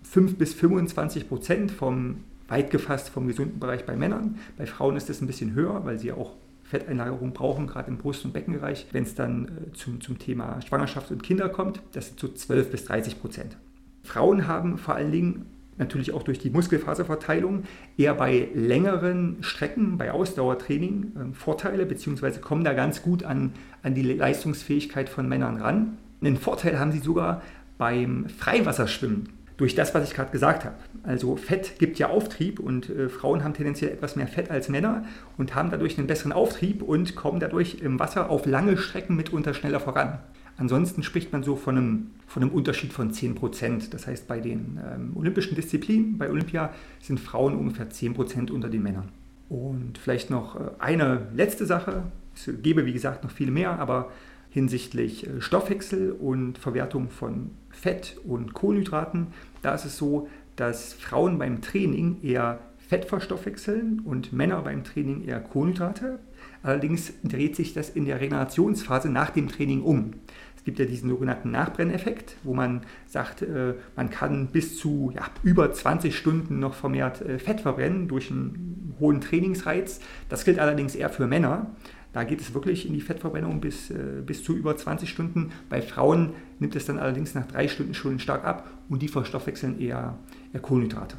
5 0.04 0.38
bis 0.38 0.54
25 0.54 1.28
Prozent 1.28 1.72
vom 1.72 2.24
weit 2.47 2.71
gefasst 2.71 3.09
vom 3.09 3.27
gesunden 3.27 3.59
Bereich 3.59 3.85
bei 3.85 3.95
Männern. 3.95 4.39
Bei 4.57 4.65
Frauen 4.65 4.95
ist 4.95 5.09
das 5.09 5.21
ein 5.21 5.27
bisschen 5.27 5.53
höher, 5.53 5.85
weil 5.85 5.99
sie 5.99 6.11
auch 6.11 6.35
Fetteinlagerung 6.63 7.33
brauchen, 7.33 7.67
gerade 7.67 7.89
im 7.89 7.97
Brust- 7.97 8.25
und 8.25 8.33
Beckenbereich. 8.33 8.88
Wenn 8.91 9.03
es 9.03 9.15
dann 9.15 9.45
äh, 9.45 9.73
zum, 9.73 10.01
zum 10.01 10.19
Thema 10.19 10.61
Schwangerschaft 10.61 11.11
und 11.11 11.23
Kinder 11.23 11.49
kommt, 11.49 11.81
das 11.94 12.07
sind 12.07 12.19
so 12.19 12.27
12 12.27 12.71
bis 12.71 12.85
30 12.85 13.21
Prozent. 13.21 13.57
Frauen 14.03 14.47
haben 14.47 14.77
vor 14.77 14.95
allen 14.95 15.11
Dingen 15.11 15.45
natürlich 15.77 16.11
auch 16.11 16.23
durch 16.23 16.39
die 16.39 16.49
Muskelfaserverteilung 16.49 17.63
eher 17.97 18.15
bei 18.15 18.49
längeren 18.53 19.38
Strecken, 19.41 19.97
bei 19.97 20.11
Ausdauertraining 20.11 21.03
äh, 21.15 21.33
Vorteile, 21.33 21.85
beziehungsweise 21.85 22.41
kommen 22.41 22.63
da 22.63 22.73
ganz 22.73 23.01
gut 23.01 23.23
an, 23.23 23.53
an 23.83 23.94
die 23.95 24.01
Leistungsfähigkeit 24.01 25.07
von 25.07 25.29
Männern 25.29 25.57
ran. 25.57 25.97
Einen 26.21 26.38
Vorteil 26.38 26.79
haben 26.79 26.91
sie 26.91 26.99
sogar 26.99 27.41
beim 27.77 28.27
Freiwasserschwimmen 28.27 29.37
durch 29.57 29.74
das, 29.74 29.94
was 29.94 30.07
ich 30.07 30.15
gerade 30.15 30.31
gesagt 30.31 30.65
habe. 30.65 30.75
Also 31.04 31.36
Fett 31.36 31.80
gibt 31.80 31.98
ja 32.00 32.09
Auftrieb 32.09 32.59
und 32.59 32.89
äh, 32.89 33.09
Frauen 33.09 33.44
haben 33.44 33.54
tendenziell 33.54 33.92
etwas 33.92 34.15
mehr 34.15 34.27
Fett 34.27 34.51
als 34.51 34.69
Männer 34.69 35.06
und 35.38 35.56
haben 35.56 35.71
dadurch 35.71 35.98
einen 35.98 36.07
besseren 36.07 36.31
Auftrieb 36.31 36.83
und 36.83 37.15
kommen 37.15 37.39
dadurch 37.39 37.80
im 37.81 38.00
Wasser 38.00 38.30
auf 38.30 38.45
lange 38.45 38.77
Strecken 38.77 39.15
mitunter 39.15 39.54
schneller 39.54 39.80
voran. 39.80 40.19
Ansonsten 40.57 41.04
spricht 41.04 41.31
man 41.31 41.44
so 41.44 41.56
von 41.56 41.77
einem, 41.77 42.07
von 42.25 42.42
einem 42.42 42.51
Unterschied 42.51 42.92
von 42.92 43.12
10 43.12 43.36
Prozent. 43.36 43.94
Das 43.94 44.07
heißt, 44.07 44.27
bei 44.27 44.39
den 44.39 44.80
ähm, 44.83 45.12
olympischen 45.15 45.56
Disziplinen, 45.56 46.18
bei 46.18 46.30
Olympia, 46.30 46.74
sind 47.00 47.19
Frauen 47.19 47.56
ungefähr 47.56 47.89
10 47.89 48.15
Prozent 48.15 48.51
unter 48.51 48.69
den 48.69 48.81
Männern. 48.81 49.09
Und 49.50 49.98
vielleicht 49.98 50.30
noch 50.30 50.56
äh, 50.56 50.69
eine 50.80 51.27
letzte 51.33 51.65
Sache. 51.65 52.04
Es 52.36 52.50
gäbe, 52.62 52.86
wie 52.86 52.94
gesagt, 52.94 53.24
noch 53.24 53.31
viel 53.31 53.51
mehr, 53.51 53.80
aber 53.80 54.12
hinsichtlich 54.50 55.27
äh, 55.27 55.42
Stoffwechsel 55.42 56.12
und 56.12 56.57
Verwertung 56.57 57.09
von 57.09 57.51
Fett 57.69 58.18
und 58.25 58.54
Kohlenhydraten, 58.54 59.27
da 59.68 59.75
ist 59.75 59.84
es 59.84 59.98
so, 59.98 60.30
dass 60.56 60.94
Frauen 60.94 61.38
beim 61.38 61.62
Training 61.62 62.22
eher 62.24 62.60
Fett 62.78 63.04
verstoffwechseln 63.04 64.00
und 64.00 64.31
Männer 64.31 64.62
beim 64.62 64.86
Training 64.86 65.25
eher 65.25 65.42
Kohlenhydrate. 65.42 66.19
Allerdings 66.64 67.12
dreht 67.22 67.58
sich 67.58 67.74
das 67.74 67.90
in 67.90 68.06
der 68.06 68.22
Regenerationsphase 68.22 69.10
nach 69.10 69.30
dem 69.30 69.50
Training 69.50 69.81
um. 69.81 70.14
Es 70.56 70.64
gibt 70.64 70.80
ja 70.80 70.86
diesen 70.86 71.10
sogenannten 71.10 71.52
Nachbrenneffekt, 71.52 72.38
wo 72.44 72.54
man 72.54 72.84
sagt, 73.08 73.42
äh, 73.42 73.74
man 73.98 74.10
kann 74.10 74.48
bis 74.48 74.78
zu 74.78 75.12
ja, 75.14 75.24
über 75.44 75.69
20 75.69 76.16
Stunden 76.16 76.60
noch 76.60 76.74
vermehrt 76.74 77.22
äh, 77.22 77.40
Fett 77.40 77.60
verbrennen 77.60 78.08
durch 78.08 78.31
einen 78.31 78.96
hohen 79.02 79.19
Trainingsreiz. 79.19 80.00
Das 80.30 80.46
gilt 80.46 80.60
allerdings 80.60 80.96
eher 80.96 81.10
für 81.10 81.28
Männer. 81.28 81.72
Da 82.13 82.24
geht 82.24 82.42
es 82.42 82.54
wirklich 82.54 82.88
in 82.88 82.94
die 82.94 83.01
Fettverbrennung 83.01 83.62
bis, 83.62 83.92
äh, 83.92 84.21
bis 84.25 84.44
zu 84.44 84.56
über 84.56 84.75
20 84.75 85.09
Stunden. 85.09 85.51
Bei 85.69 85.81
Frauen 85.81 86.33
nimmt 86.59 86.75
es 86.75 86.86
dann 86.86 87.00
allerdings 87.00 87.36
nach 87.36 87.45
drei 87.45 87.68
Stunden 87.68 87.94
schon 87.94 88.19
stark 88.19 88.44
ab 88.44 88.69
und 88.89 89.01
die 89.01 89.07
verstoffwechseln 89.07 89.80
eher, 89.80 90.18
eher 90.54 90.59
Kohlenhydrate. 90.62 91.18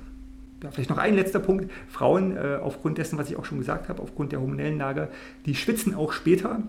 Ja, 0.62 0.70
vielleicht 0.72 0.90
noch 0.90 0.98
ein 0.98 1.14
letzter 1.14 1.38
Punkt. 1.38 1.70
Frauen, 1.88 2.36
äh, 2.36 2.58
aufgrund 2.60 2.98
dessen, 2.98 3.18
was 3.18 3.30
ich 3.30 3.36
auch 3.36 3.44
schon 3.44 3.58
gesagt 3.58 3.88
habe, 3.88 4.02
aufgrund 4.02 4.32
der 4.32 4.40
hormonellen 4.40 4.78
Lage, 4.78 5.08
die 5.46 5.54
schwitzen 5.54 5.94
auch 5.94 6.12
später 6.12 6.62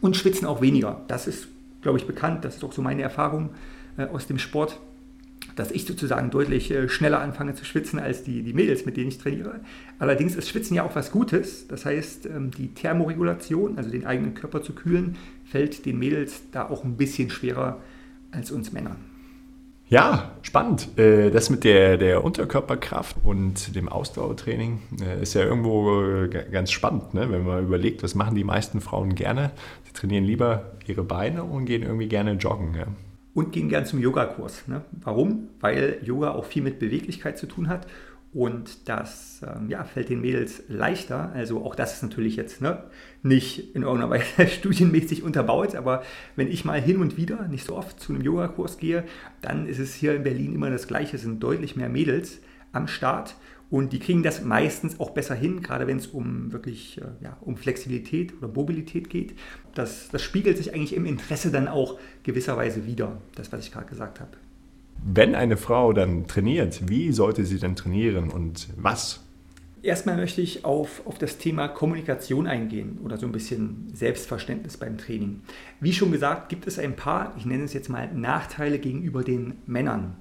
und 0.00 0.16
schwitzen 0.16 0.46
auch 0.46 0.60
weniger. 0.60 1.00
Das 1.08 1.26
ist, 1.26 1.48
glaube 1.80 1.98
ich, 1.98 2.06
bekannt. 2.06 2.44
Das 2.44 2.56
ist 2.56 2.64
auch 2.64 2.72
so 2.72 2.82
meine 2.82 3.02
Erfahrung 3.02 3.50
äh, 3.96 4.04
aus 4.04 4.26
dem 4.26 4.38
Sport 4.38 4.78
dass 5.56 5.70
ich 5.70 5.86
sozusagen 5.86 6.30
deutlich 6.30 6.70
äh, 6.70 6.88
schneller 6.88 7.20
anfange 7.20 7.54
zu 7.54 7.64
schwitzen 7.64 7.98
als 7.98 8.22
die, 8.22 8.42
die 8.42 8.52
Mädels, 8.52 8.86
mit 8.86 8.96
denen 8.96 9.08
ich 9.08 9.18
trainiere. 9.18 9.60
Allerdings 9.98 10.34
ist 10.34 10.48
Schwitzen 10.48 10.74
ja 10.74 10.84
auch 10.84 10.94
was 10.94 11.10
Gutes. 11.10 11.68
Das 11.68 11.84
heißt, 11.84 12.26
ähm, 12.26 12.50
die 12.50 12.74
Thermoregulation, 12.74 13.78
also 13.78 13.90
den 13.90 14.06
eigenen 14.06 14.34
Körper 14.34 14.62
zu 14.62 14.74
kühlen, 14.74 15.16
fällt 15.44 15.84
den 15.86 15.98
Mädels 15.98 16.42
da 16.52 16.68
auch 16.68 16.84
ein 16.84 16.96
bisschen 16.96 17.30
schwerer 17.30 17.80
als 18.30 18.50
uns 18.50 18.72
Männern. 18.72 18.96
Ja, 19.88 20.30
spannend. 20.40 20.98
Äh, 20.98 21.30
das 21.30 21.50
mit 21.50 21.64
der, 21.64 21.98
der 21.98 22.24
Unterkörperkraft 22.24 23.16
und 23.24 23.76
dem 23.76 23.90
Ausdauertraining 23.90 24.80
äh, 25.02 25.20
ist 25.20 25.34
ja 25.34 25.42
irgendwo 25.42 26.28
ganz 26.50 26.70
spannend, 26.70 27.12
ne? 27.12 27.30
wenn 27.30 27.44
man 27.44 27.64
überlegt, 27.64 28.02
was 28.02 28.14
machen 28.14 28.34
die 28.34 28.44
meisten 28.44 28.80
Frauen 28.80 29.14
gerne. 29.14 29.50
Sie 29.84 29.92
trainieren 29.92 30.24
lieber 30.24 30.72
ihre 30.86 31.02
Beine 31.02 31.44
und 31.44 31.66
gehen 31.66 31.82
irgendwie 31.82 32.08
gerne 32.08 32.32
joggen. 32.32 32.74
Ja? 32.74 32.86
Und 33.34 33.52
gehen 33.52 33.68
gern 33.68 33.86
zum 33.86 34.00
Yogakurs. 34.00 34.68
Ne? 34.68 34.82
Warum? 34.92 35.48
Weil 35.60 35.98
Yoga 36.02 36.32
auch 36.32 36.44
viel 36.44 36.62
mit 36.62 36.78
Beweglichkeit 36.78 37.38
zu 37.38 37.46
tun 37.46 37.68
hat 37.68 37.86
und 38.32 38.88
das 38.88 39.42
ähm, 39.46 39.68
ja, 39.68 39.84
fällt 39.84 40.08
den 40.08 40.22
Mädels 40.22 40.62
leichter. 40.68 41.32
Also 41.34 41.64
auch 41.64 41.74
das 41.74 41.94
ist 41.94 42.02
natürlich 42.02 42.36
jetzt 42.36 42.62
ne, 42.62 42.82
nicht 43.22 43.74
in 43.74 43.82
irgendeiner 43.82 44.10
Weise 44.10 44.46
studienmäßig 44.48 45.22
unterbaut, 45.22 45.74
aber 45.74 46.02
wenn 46.34 46.48
ich 46.48 46.64
mal 46.64 46.80
hin 46.80 46.98
und 46.98 47.16
wieder, 47.16 47.46
nicht 47.48 47.66
so 47.66 47.76
oft, 47.76 48.00
zu 48.00 48.12
einem 48.12 48.22
Yogakurs 48.22 48.78
gehe, 48.78 49.04
dann 49.42 49.66
ist 49.66 49.78
es 49.78 49.94
hier 49.94 50.14
in 50.14 50.22
Berlin 50.22 50.54
immer 50.54 50.70
das 50.70 50.88
Gleiche. 50.88 51.16
Es 51.16 51.22
sind 51.22 51.42
deutlich 51.42 51.76
mehr 51.76 51.90
Mädels 51.90 52.40
am 52.72 52.88
Start 52.88 53.36
und 53.72 53.94
die 53.94 54.00
kriegen 54.00 54.22
das 54.22 54.44
meistens 54.44 55.00
auch 55.00 55.10
besser 55.10 55.34
hin, 55.34 55.62
gerade 55.62 55.86
wenn 55.86 55.96
es 55.96 56.06
um 56.06 56.52
wirklich 56.52 57.00
äh, 57.00 57.06
ja, 57.24 57.38
um 57.40 57.56
Flexibilität 57.56 58.34
oder 58.36 58.48
Mobilität 58.48 59.08
geht. 59.08 59.32
Das, 59.74 60.10
das 60.10 60.20
spiegelt 60.20 60.58
sich 60.58 60.74
eigentlich 60.74 60.94
im 60.94 61.06
Interesse 61.06 61.50
dann 61.50 61.68
auch 61.68 61.98
gewisserweise 62.22 62.84
wieder, 62.84 63.16
das, 63.34 63.50
was 63.50 63.64
ich 63.64 63.72
gerade 63.72 63.86
gesagt 63.86 64.20
habe. 64.20 64.32
Wenn 65.02 65.34
eine 65.34 65.56
Frau 65.56 65.94
dann 65.94 66.26
trainiert, 66.26 66.90
wie 66.90 67.12
sollte 67.12 67.46
sie 67.46 67.58
denn 67.58 67.74
trainieren 67.74 68.28
und 68.28 68.68
was? 68.76 69.24
Erstmal 69.82 70.16
möchte 70.16 70.42
ich 70.42 70.66
auf, 70.66 71.06
auf 71.06 71.16
das 71.16 71.38
Thema 71.38 71.66
Kommunikation 71.68 72.46
eingehen 72.46 72.98
oder 73.02 73.16
so 73.16 73.24
ein 73.24 73.32
bisschen 73.32 73.88
Selbstverständnis 73.94 74.76
beim 74.76 74.98
Training. 74.98 75.40
Wie 75.80 75.94
schon 75.94 76.12
gesagt, 76.12 76.50
gibt 76.50 76.66
es 76.66 76.78
ein 76.78 76.94
paar, 76.94 77.32
ich 77.38 77.46
nenne 77.46 77.64
es 77.64 77.72
jetzt 77.72 77.88
mal 77.88 78.12
Nachteile 78.12 78.78
gegenüber 78.78 79.24
den 79.24 79.54
Männern. 79.64 80.18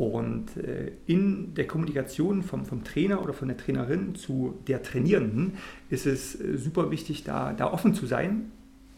Und 0.00 0.56
äh, 0.56 0.92
in 1.04 1.52
der 1.52 1.66
Kommunikation 1.66 2.42
vom, 2.42 2.64
vom 2.64 2.84
Trainer 2.84 3.22
oder 3.22 3.34
von 3.34 3.48
der 3.48 3.58
Trainerin 3.58 4.14
zu 4.14 4.54
der 4.66 4.82
Trainierenden 4.82 5.58
ist 5.90 6.06
es 6.06 6.40
äh, 6.40 6.56
super 6.56 6.90
wichtig, 6.90 7.22
da, 7.22 7.52
da 7.52 7.70
offen 7.70 7.92
zu 7.92 8.06
sein, 8.06 8.50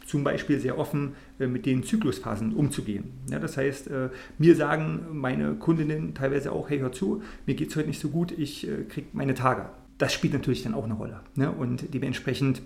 zum 0.07 0.23
Beispiel 0.23 0.61
sehr 0.61 0.79
offen 0.79 1.15
äh, 1.41 1.49
mit 1.49 1.67
den 1.67 1.83
Zyklusphasen 1.83 2.55
umzugehen. 2.55 3.15
Ja, 3.29 3.41
das 3.41 3.57
heißt, 3.57 3.91
mir 4.39 4.55
sagen 4.55 5.07
meine 5.11 5.55
Kundinnen 5.55 6.15
teilweise 6.15 6.53
auch, 6.53 6.71
hey, 6.71 6.79
hör 6.79 6.93
zu, 6.93 7.21
mir 7.47 7.57
geht 7.57 7.71
es 7.71 7.77
heute 7.77 7.89
nicht 7.89 8.01
so 8.01 8.11
gut, 8.11 8.31
ich 8.31 8.69
kriege 8.89 9.09
meine 9.13 9.35
Tage. 9.35 9.71
Das 9.99 10.13
spielt 10.13 10.35
natürlich 10.35 10.63
dann 10.63 10.73
auch 10.73 10.85
eine 10.85 10.95
Rolle. 10.95 11.19
Ne? 11.35 11.51
Und 11.51 11.93
dementsprechend 11.93 12.63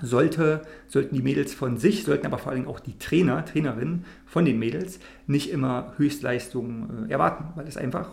sollte, 0.00 0.62
sollten 0.86 1.14
die 1.14 1.22
Mädels 1.22 1.54
von 1.54 1.76
sich, 1.76 2.04
sollten 2.04 2.26
aber 2.26 2.38
vor 2.38 2.52
allem 2.52 2.66
auch 2.66 2.80
die 2.80 2.98
Trainer, 2.98 3.44
Trainerinnen 3.44 4.04
von 4.26 4.44
den 4.44 4.58
Mädels 4.58 4.98
nicht 5.26 5.50
immer 5.50 5.94
Höchstleistungen 5.96 7.08
äh, 7.08 7.12
erwarten, 7.12 7.44
weil 7.54 7.66
es 7.66 7.76
einfach 7.76 8.10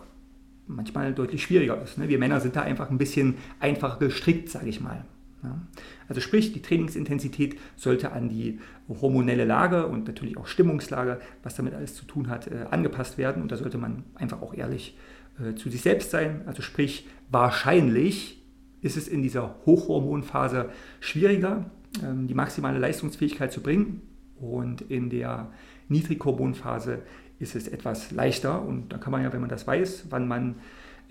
manchmal 0.68 1.14
deutlich 1.14 1.44
schwieriger 1.44 1.82
ist. 1.82 1.98
Ne? 1.98 2.08
Wir 2.08 2.20
Männer 2.20 2.40
sind 2.40 2.56
da 2.56 2.62
einfach 2.62 2.90
ein 2.90 2.98
bisschen 2.98 3.36
einfacher 3.60 4.00
gestrickt, 4.00 4.50
sage 4.50 4.70
ich 4.70 4.82
mal. 4.82 5.06
Ja? 5.44 5.60
Also 6.08 6.22
sprich, 6.22 6.54
die 6.54 6.62
Trainingsintensität 6.62 7.58
sollte 7.76 8.12
an 8.12 8.30
die 8.30 8.60
hormonelle 8.88 9.46
Lage 9.46 9.88
und 9.88 10.08
natürlich 10.08 10.38
auch 10.38 10.48
Stimmungslage, 10.48 11.20
was 11.44 11.56
damit 11.56 11.74
alles 11.74 11.96
zu 11.96 12.06
tun 12.06 12.30
hat, 12.30 12.48
äh, 12.48 12.66
angepasst 12.70 13.18
werden. 13.18 13.42
Und 13.42 13.52
da 13.52 13.58
sollte 13.58 13.78
man 13.78 14.04
einfach 14.16 14.42
auch 14.42 14.54
ehrlich 14.54 14.98
äh, 15.40 15.56
zu 15.56 15.70
sich 15.70 15.82
selbst 15.82 16.12
sein. 16.12 16.42
Also 16.46 16.62
sprich, 16.62 17.08
wahrscheinlich 17.30 18.41
ist 18.82 18.98
es 18.98 19.08
in 19.08 19.22
dieser 19.22 19.56
Hochhormonphase 19.66 20.70
schwieriger, 21.00 21.70
ähm, 22.04 22.28
die 22.28 22.34
maximale 22.34 22.80
Leistungsfähigkeit 22.80 23.52
zu 23.52 23.62
bringen. 23.62 24.02
Und 24.40 24.82
in 24.82 25.10
der 25.10 25.52
Niedrighormonphase 25.88 27.00
ist 27.40 27.56
es 27.56 27.68
etwas 27.68 28.12
leichter. 28.12 28.62
Und 28.62 28.90
da 28.92 28.98
kann 28.98 29.12
man 29.12 29.24
ja, 29.24 29.32
wenn 29.34 29.42
man 29.42 29.50
das 29.50 29.68
weiß, 29.68 30.06
wann 30.10 30.28
man 30.28 30.56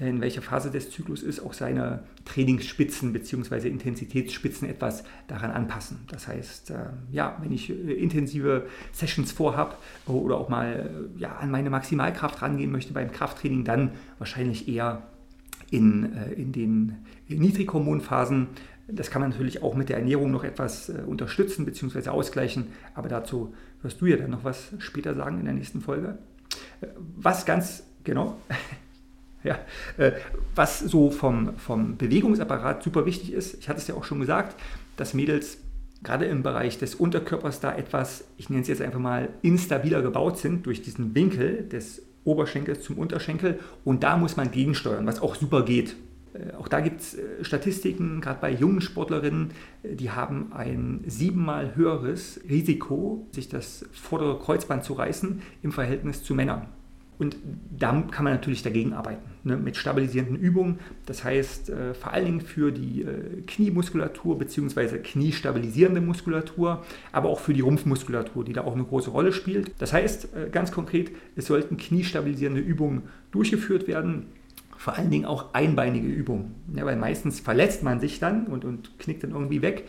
in 0.00 0.20
welcher 0.20 0.40
Phase 0.40 0.70
des 0.70 0.90
Zyklus 0.90 1.22
ist, 1.22 1.40
auch 1.40 1.52
seine 1.52 2.04
Trainingsspitzen 2.24 3.12
bzw. 3.12 3.68
Intensitätsspitzen 3.68 4.68
etwas 4.68 5.04
daran 5.28 5.50
anpassen. 5.50 5.98
Das 6.08 6.26
heißt, 6.26 6.70
äh, 6.70 6.74
ja, 7.12 7.36
wenn 7.42 7.52
ich 7.52 7.68
äh, 7.68 7.92
intensive 7.92 8.66
Sessions 8.92 9.30
vorhabe 9.30 9.74
oder 10.06 10.38
auch 10.38 10.48
mal 10.48 11.10
äh, 11.16 11.20
ja, 11.20 11.36
an 11.36 11.50
meine 11.50 11.68
Maximalkraft 11.68 12.40
rangehen 12.40 12.72
möchte 12.72 12.94
beim 12.94 13.12
Krafttraining, 13.12 13.64
dann 13.64 13.92
wahrscheinlich 14.18 14.68
eher 14.68 15.02
in, 15.70 16.12
in 16.36 16.52
den 16.52 16.96
Niedrighormonphasen. 17.28 18.48
Das 18.88 19.10
kann 19.10 19.22
man 19.22 19.30
natürlich 19.30 19.62
auch 19.62 19.74
mit 19.74 19.88
der 19.88 19.98
Ernährung 19.98 20.30
noch 20.30 20.44
etwas 20.44 20.90
unterstützen 21.06 21.64
bzw. 21.64 22.08
ausgleichen, 22.08 22.66
aber 22.94 23.08
dazu 23.08 23.54
wirst 23.82 24.00
du 24.00 24.06
ja 24.06 24.16
dann 24.16 24.30
noch 24.30 24.44
was 24.44 24.72
später 24.78 25.14
sagen 25.14 25.38
in 25.38 25.44
der 25.44 25.54
nächsten 25.54 25.80
Folge. 25.80 26.18
Was 27.16 27.46
ganz 27.46 27.84
genau 28.02 28.36
Ja, 29.42 29.58
äh, 29.96 30.12
was 30.54 30.80
so 30.80 31.10
vom, 31.10 31.56
vom 31.56 31.96
Bewegungsapparat 31.96 32.82
super 32.82 33.06
wichtig 33.06 33.32
ist, 33.32 33.54
ich 33.58 33.68
hatte 33.68 33.80
es 33.80 33.86
ja 33.86 33.94
auch 33.94 34.04
schon 34.04 34.20
gesagt, 34.20 34.54
dass 34.96 35.14
Mädels 35.14 35.58
gerade 36.02 36.26
im 36.26 36.42
Bereich 36.42 36.78
des 36.78 36.94
Unterkörpers 36.94 37.60
da 37.60 37.74
etwas, 37.74 38.24
ich 38.36 38.50
nenne 38.50 38.62
es 38.62 38.68
jetzt 38.68 38.82
einfach 38.82 38.98
mal, 38.98 39.30
instabiler 39.42 40.02
gebaut 40.02 40.38
sind 40.38 40.66
durch 40.66 40.82
diesen 40.82 41.14
Winkel 41.14 41.68
des 41.68 42.02
Oberschenkels 42.24 42.82
zum 42.82 42.98
Unterschenkel 42.98 43.58
und 43.84 44.02
da 44.02 44.16
muss 44.16 44.36
man 44.36 44.50
gegensteuern, 44.50 45.06
was 45.06 45.20
auch 45.20 45.34
super 45.34 45.64
geht. 45.64 45.96
Äh, 46.32 46.54
auch 46.54 46.68
da 46.68 46.80
gibt 46.80 47.00
es 47.00 47.14
äh, 47.14 47.44
Statistiken, 47.44 48.20
gerade 48.20 48.40
bei 48.40 48.52
jungen 48.52 48.80
Sportlerinnen, 48.80 49.52
die 49.82 50.10
haben 50.10 50.52
ein 50.52 51.02
siebenmal 51.06 51.74
höheres 51.74 52.40
Risiko, 52.48 53.26
sich 53.32 53.48
das 53.48 53.86
vordere 53.92 54.38
Kreuzband 54.38 54.84
zu 54.84 54.94
reißen 54.94 55.42
im 55.62 55.72
Verhältnis 55.72 56.22
zu 56.22 56.34
Männern. 56.34 56.68
Und 57.20 57.36
da 57.78 58.02
kann 58.10 58.24
man 58.24 58.32
natürlich 58.32 58.62
dagegen 58.62 58.94
arbeiten, 58.94 59.22
ne, 59.44 59.58
mit 59.58 59.76
stabilisierenden 59.76 60.36
Übungen. 60.36 60.78
Das 61.04 61.22
heißt, 61.22 61.68
äh, 61.68 61.92
vor 61.92 62.12
allen 62.12 62.24
Dingen 62.24 62.40
für 62.40 62.72
die 62.72 63.02
äh, 63.02 63.42
Kniemuskulatur 63.46 64.38
bzw. 64.38 64.98
kniestabilisierende 64.98 66.00
Muskulatur, 66.00 66.82
aber 67.12 67.28
auch 67.28 67.40
für 67.40 67.52
die 67.52 67.60
Rumpfmuskulatur, 67.60 68.42
die 68.42 68.54
da 68.54 68.62
auch 68.64 68.74
eine 68.74 68.84
große 68.84 69.10
Rolle 69.10 69.34
spielt. 69.34 69.72
Das 69.78 69.92
heißt, 69.92 70.34
äh, 70.34 70.48
ganz 70.50 70.72
konkret, 70.72 71.10
es 71.36 71.44
sollten 71.46 71.76
kniestabilisierende 71.76 72.62
Übungen 72.62 73.02
durchgeführt 73.32 73.86
werden. 73.86 74.26
Vor 74.78 74.96
allen 74.96 75.10
Dingen 75.10 75.26
auch 75.26 75.52
einbeinige 75.52 76.08
Übungen, 76.08 76.54
ja, 76.74 76.86
weil 76.86 76.96
meistens 76.96 77.38
verletzt 77.38 77.82
man 77.82 78.00
sich 78.00 78.18
dann 78.18 78.46
und, 78.46 78.64
und 78.64 78.98
knickt 78.98 79.24
dann 79.24 79.32
irgendwie 79.32 79.60
weg 79.60 79.84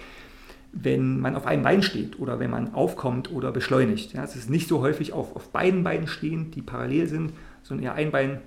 wenn 0.73 1.19
man 1.19 1.35
auf 1.35 1.45
einem 1.45 1.63
Bein 1.63 1.83
steht 1.83 2.19
oder 2.19 2.39
wenn 2.39 2.49
man 2.49 2.73
aufkommt 2.73 3.31
oder 3.31 3.51
beschleunigt. 3.51 4.13
Ja, 4.13 4.23
es 4.23 4.35
ist 4.35 4.49
nicht 4.49 4.67
so 4.67 4.81
häufig 4.81 5.13
auf, 5.13 5.35
auf 5.35 5.49
beiden 5.49 5.83
Beinen 5.83 6.07
stehen, 6.07 6.51
die 6.51 6.61
parallel 6.61 7.07
sind, 7.07 7.33
sondern 7.63 7.85
eher 7.85 7.93
ein 7.95 8.11
Bein 8.11 8.39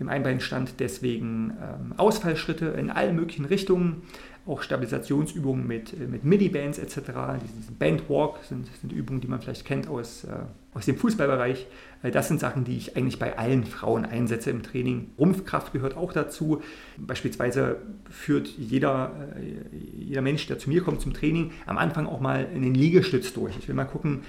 im 0.00 0.08
Einbeinstand. 0.08 0.74
Deswegen 0.80 1.52
ähm, 1.62 1.94
Ausfallschritte 1.96 2.66
in 2.66 2.90
allen 2.90 3.16
möglichen 3.16 3.44
Richtungen 3.44 4.02
auch 4.48 4.62
Stabilisationsübungen 4.62 5.66
mit, 5.66 5.92
äh, 5.92 6.06
mit 6.06 6.24
MIDI-Bands 6.24 6.78
etc. 6.78 6.94
Diesen 7.42 7.76
Bandwalk 7.78 8.38
sind, 8.48 8.68
sind 8.80 8.92
Übungen, 8.92 9.20
die 9.20 9.28
man 9.28 9.40
vielleicht 9.40 9.64
kennt 9.64 9.88
aus, 9.88 10.24
äh, 10.24 10.30
aus 10.74 10.86
dem 10.86 10.96
Fußballbereich. 10.96 11.66
Äh, 12.02 12.10
das 12.10 12.28
sind 12.28 12.40
Sachen, 12.40 12.64
die 12.64 12.76
ich 12.76 12.96
eigentlich 12.96 13.18
bei 13.18 13.36
allen 13.36 13.64
Frauen 13.64 14.04
einsetze 14.04 14.50
im 14.50 14.62
Training. 14.62 15.10
Rumpfkraft 15.18 15.72
gehört 15.72 15.96
auch 15.96 16.12
dazu. 16.12 16.62
Beispielsweise 16.96 17.76
führt 18.10 18.48
jeder, 18.48 19.12
äh, 19.36 19.76
jeder 19.96 20.22
Mensch, 20.22 20.46
der 20.46 20.58
zu 20.58 20.70
mir 20.70 20.82
kommt 20.82 21.02
zum 21.02 21.12
Training, 21.12 21.52
am 21.66 21.76
Anfang 21.76 22.06
auch 22.06 22.20
mal 22.20 22.46
einen 22.54 22.74
Liegestütz 22.74 23.34
durch. 23.34 23.56
Ich 23.58 23.68
will 23.68 23.74
mal 23.74 23.84
gucken, 23.84 24.22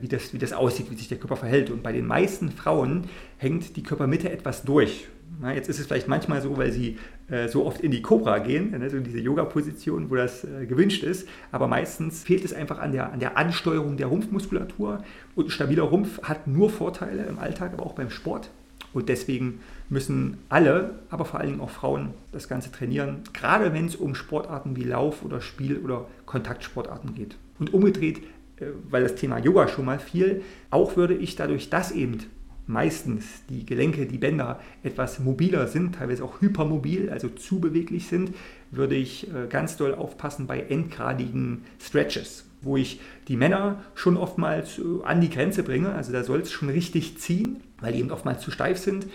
wie, 0.00 0.08
das, 0.08 0.32
wie 0.32 0.38
das 0.38 0.54
aussieht, 0.54 0.90
wie 0.90 0.94
sich 0.94 1.08
der 1.08 1.18
Körper 1.18 1.36
verhält. 1.36 1.68
Und 1.68 1.82
bei 1.82 1.92
den 1.92 2.06
meisten 2.06 2.50
Frauen 2.50 3.04
hängt 3.36 3.76
die 3.76 3.82
Körpermitte 3.82 4.30
etwas 4.30 4.62
durch. 4.62 5.06
Na, 5.40 5.54
jetzt 5.54 5.68
ist 5.68 5.78
es 5.78 5.86
vielleicht 5.86 6.08
manchmal 6.08 6.40
so, 6.40 6.56
weil 6.56 6.72
sie 6.72 6.98
äh, 7.28 7.48
so 7.48 7.66
oft 7.66 7.80
in 7.80 7.90
die 7.90 8.02
Cobra 8.02 8.38
gehen, 8.38 8.70
ne, 8.70 8.88
so 8.88 8.96
in 8.96 9.04
diese 9.04 9.18
Yoga-Position, 9.18 10.10
wo 10.10 10.14
das 10.14 10.44
äh, 10.44 10.66
gewünscht 10.66 11.02
ist. 11.02 11.28
Aber 11.52 11.68
meistens 11.68 12.24
fehlt 12.24 12.44
es 12.44 12.54
einfach 12.54 12.78
an 12.78 12.92
der, 12.92 13.12
an 13.12 13.20
der 13.20 13.36
Ansteuerung 13.36 13.96
der 13.96 14.06
Rumpfmuskulatur. 14.06 15.02
Und 15.34 15.46
ein 15.46 15.50
stabiler 15.50 15.84
Rumpf 15.84 16.22
hat 16.22 16.46
nur 16.46 16.70
Vorteile 16.70 17.24
im 17.26 17.38
Alltag, 17.38 17.72
aber 17.74 17.84
auch 17.84 17.94
beim 17.94 18.10
Sport. 18.10 18.50
Und 18.92 19.10
deswegen 19.10 19.60
müssen 19.90 20.38
alle, 20.48 20.98
aber 21.10 21.26
vor 21.26 21.40
allen 21.40 21.50
Dingen 21.50 21.60
auch 21.60 21.70
Frauen, 21.70 22.14
das 22.32 22.48
Ganze 22.48 22.72
trainieren, 22.72 23.20
gerade 23.34 23.74
wenn 23.74 23.86
es 23.86 23.96
um 23.96 24.14
Sportarten 24.14 24.74
wie 24.74 24.84
Lauf 24.84 25.22
oder 25.22 25.40
Spiel 25.42 25.78
oder 25.78 26.06
Kontaktsportarten 26.24 27.14
geht. 27.14 27.36
Und 27.58 27.74
umgedreht, 27.74 28.18
äh, 28.58 28.66
weil 28.88 29.02
das 29.02 29.16
Thema 29.16 29.38
Yoga 29.38 29.68
schon 29.68 29.84
mal 29.84 29.98
fiel, 29.98 30.42
auch 30.70 30.96
würde 30.96 31.14
ich 31.14 31.36
dadurch, 31.36 31.68
dass 31.68 31.92
eben 31.92 32.20
meistens 32.66 33.44
die 33.48 33.64
Gelenke, 33.64 34.06
die 34.06 34.18
Bänder 34.18 34.60
etwas 34.82 35.18
mobiler 35.20 35.66
sind, 35.68 35.94
teilweise 35.94 36.24
auch 36.24 36.40
hypermobil, 36.40 37.10
also 37.10 37.28
zu 37.28 37.60
beweglich 37.60 38.08
sind, 38.08 38.34
würde 38.70 38.96
ich 38.96 39.28
äh, 39.28 39.46
ganz 39.48 39.76
doll 39.76 39.94
aufpassen 39.94 40.46
bei 40.46 40.60
endgradigen 40.60 41.62
Stretches, 41.80 42.44
wo 42.62 42.76
ich 42.76 43.00
die 43.28 43.36
Männer 43.36 43.82
schon 43.94 44.16
oftmals 44.16 44.78
äh, 44.78 44.82
an 45.04 45.20
die 45.20 45.30
Grenze 45.30 45.62
bringe. 45.62 45.92
Also 45.92 46.12
da 46.12 46.24
soll 46.24 46.40
es 46.40 46.50
schon 46.50 46.68
richtig 46.68 47.18
ziehen, 47.18 47.62
weil 47.80 47.92
die 47.92 48.00
eben 48.00 48.10
oftmals 48.10 48.42
zu 48.42 48.50
steif 48.50 48.78
sind. 48.78 49.06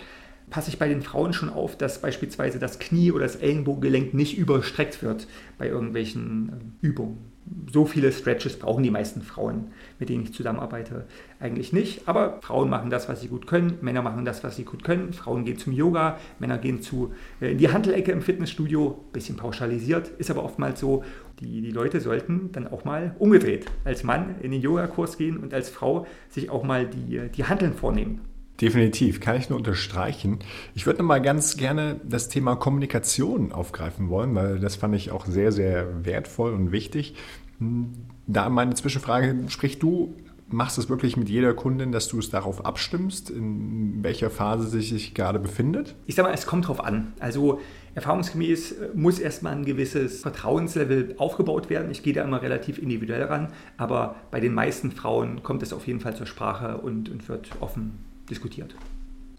Passe 0.50 0.70
ich 0.70 0.78
bei 0.78 0.88
den 0.88 1.02
Frauen 1.02 1.32
schon 1.32 1.50
auf, 1.50 1.76
dass 1.76 2.00
beispielsweise 2.00 2.58
das 2.58 2.78
Knie 2.78 3.12
oder 3.12 3.24
das 3.24 3.36
Ellenbogengelenk 3.36 4.12
nicht 4.14 4.36
überstreckt 4.36 5.02
wird 5.02 5.26
bei 5.58 5.68
irgendwelchen 5.68 6.74
äh, 6.82 6.86
Übungen 6.86 7.31
so 7.72 7.84
viele 7.84 8.12
Stretches 8.12 8.58
brauchen 8.58 8.82
die 8.82 8.90
meisten 8.90 9.22
Frauen, 9.22 9.72
mit 9.98 10.08
denen 10.08 10.24
ich 10.24 10.32
zusammenarbeite, 10.32 11.06
eigentlich 11.40 11.72
nicht. 11.72 12.06
Aber 12.08 12.38
Frauen 12.40 12.70
machen 12.70 12.90
das, 12.90 13.08
was 13.08 13.20
sie 13.20 13.28
gut 13.28 13.46
können, 13.46 13.78
Männer 13.80 14.02
machen 14.02 14.24
das, 14.24 14.44
was 14.44 14.56
sie 14.56 14.64
gut 14.64 14.84
können. 14.84 15.12
Frauen 15.12 15.44
gehen 15.44 15.58
zum 15.58 15.72
Yoga, 15.72 16.18
Männer 16.38 16.58
gehen 16.58 16.82
zu, 16.82 17.12
äh, 17.40 17.52
in 17.52 17.58
die 17.58 17.70
Handelecke 17.70 18.12
im 18.12 18.22
Fitnessstudio, 18.22 19.04
bisschen 19.12 19.36
pauschalisiert, 19.36 20.08
ist 20.18 20.30
aber 20.30 20.44
oftmals 20.44 20.80
so. 20.80 21.04
Die, 21.40 21.60
die 21.60 21.70
Leute 21.72 22.00
sollten 22.00 22.52
dann 22.52 22.68
auch 22.68 22.84
mal 22.84 23.16
umgedreht 23.18 23.66
als 23.84 24.04
Mann 24.04 24.36
in 24.42 24.52
den 24.52 24.60
Yogakurs 24.60 25.18
gehen 25.18 25.38
und 25.38 25.52
als 25.52 25.70
Frau 25.70 26.06
sich 26.28 26.50
auch 26.50 26.62
mal 26.62 26.86
die, 26.86 27.28
die 27.34 27.44
Handeln 27.44 27.74
vornehmen. 27.74 28.20
Definitiv, 28.60 29.20
kann 29.20 29.36
ich 29.36 29.48
nur 29.48 29.58
unterstreichen. 29.58 30.38
Ich 30.74 30.86
würde 30.86 31.00
noch 31.00 31.06
mal 31.06 31.20
ganz 31.20 31.56
gerne 31.56 32.00
das 32.04 32.28
Thema 32.28 32.54
Kommunikation 32.54 33.50
aufgreifen 33.50 34.08
wollen, 34.08 34.34
weil 34.34 34.60
das 34.60 34.76
fand 34.76 34.94
ich 34.94 35.10
auch 35.10 35.26
sehr, 35.26 35.50
sehr 35.52 36.04
wertvoll 36.04 36.52
und 36.52 36.70
wichtig. 36.70 37.14
Da 38.26 38.48
meine 38.48 38.74
Zwischenfrage, 38.74 39.36
sprich 39.48 39.78
du 39.78 40.14
machst 40.52 40.78
es 40.78 40.88
wirklich 40.88 41.16
mit 41.16 41.28
jeder 41.28 41.54
Kundin, 41.54 41.92
dass 41.92 42.08
du 42.08 42.18
es 42.18 42.30
darauf 42.30 42.64
abstimmst, 42.64 43.30
in 43.30 44.02
welcher 44.02 44.30
Phase 44.30 44.68
sie 44.68 44.82
sich 44.82 45.14
gerade 45.14 45.38
befindet? 45.38 45.94
Ich 46.06 46.14
sage 46.14 46.28
mal, 46.28 46.34
es 46.34 46.46
kommt 46.46 46.64
darauf 46.64 46.84
an. 46.84 47.14
Also 47.18 47.60
erfahrungsgemäß 47.94 48.72
äh, 48.72 48.88
muss 48.94 49.18
erstmal 49.18 49.54
ein 49.54 49.64
gewisses 49.64 50.20
Vertrauenslevel 50.20 51.14
aufgebaut 51.18 51.70
werden. 51.70 51.90
Ich 51.90 52.02
gehe 52.02 52.12
da 52.12 52.22
immer 52.22 52.42
relativ 52.42 52.78
individuell 52.78 53.24
ran, 53.24 53.48
aber 53.76 54.16
bei 54.30 54.40
den 54.40 54.54
meisten 54.54 54.90
Frauen 54.90 55.42
kommt 55.42 55.62
es 55.62 55.72
auf 55.72 55.86
jeden 55.86 56.00
Fall 56.00 56.14
zur 56.14 56.26
Sprache 56.26 56.78
und, 56.78 57.08
und 57.08 57.28
wird 57.28 57.50
offen 57.60 58.11
diskutiert. 58.32 58.74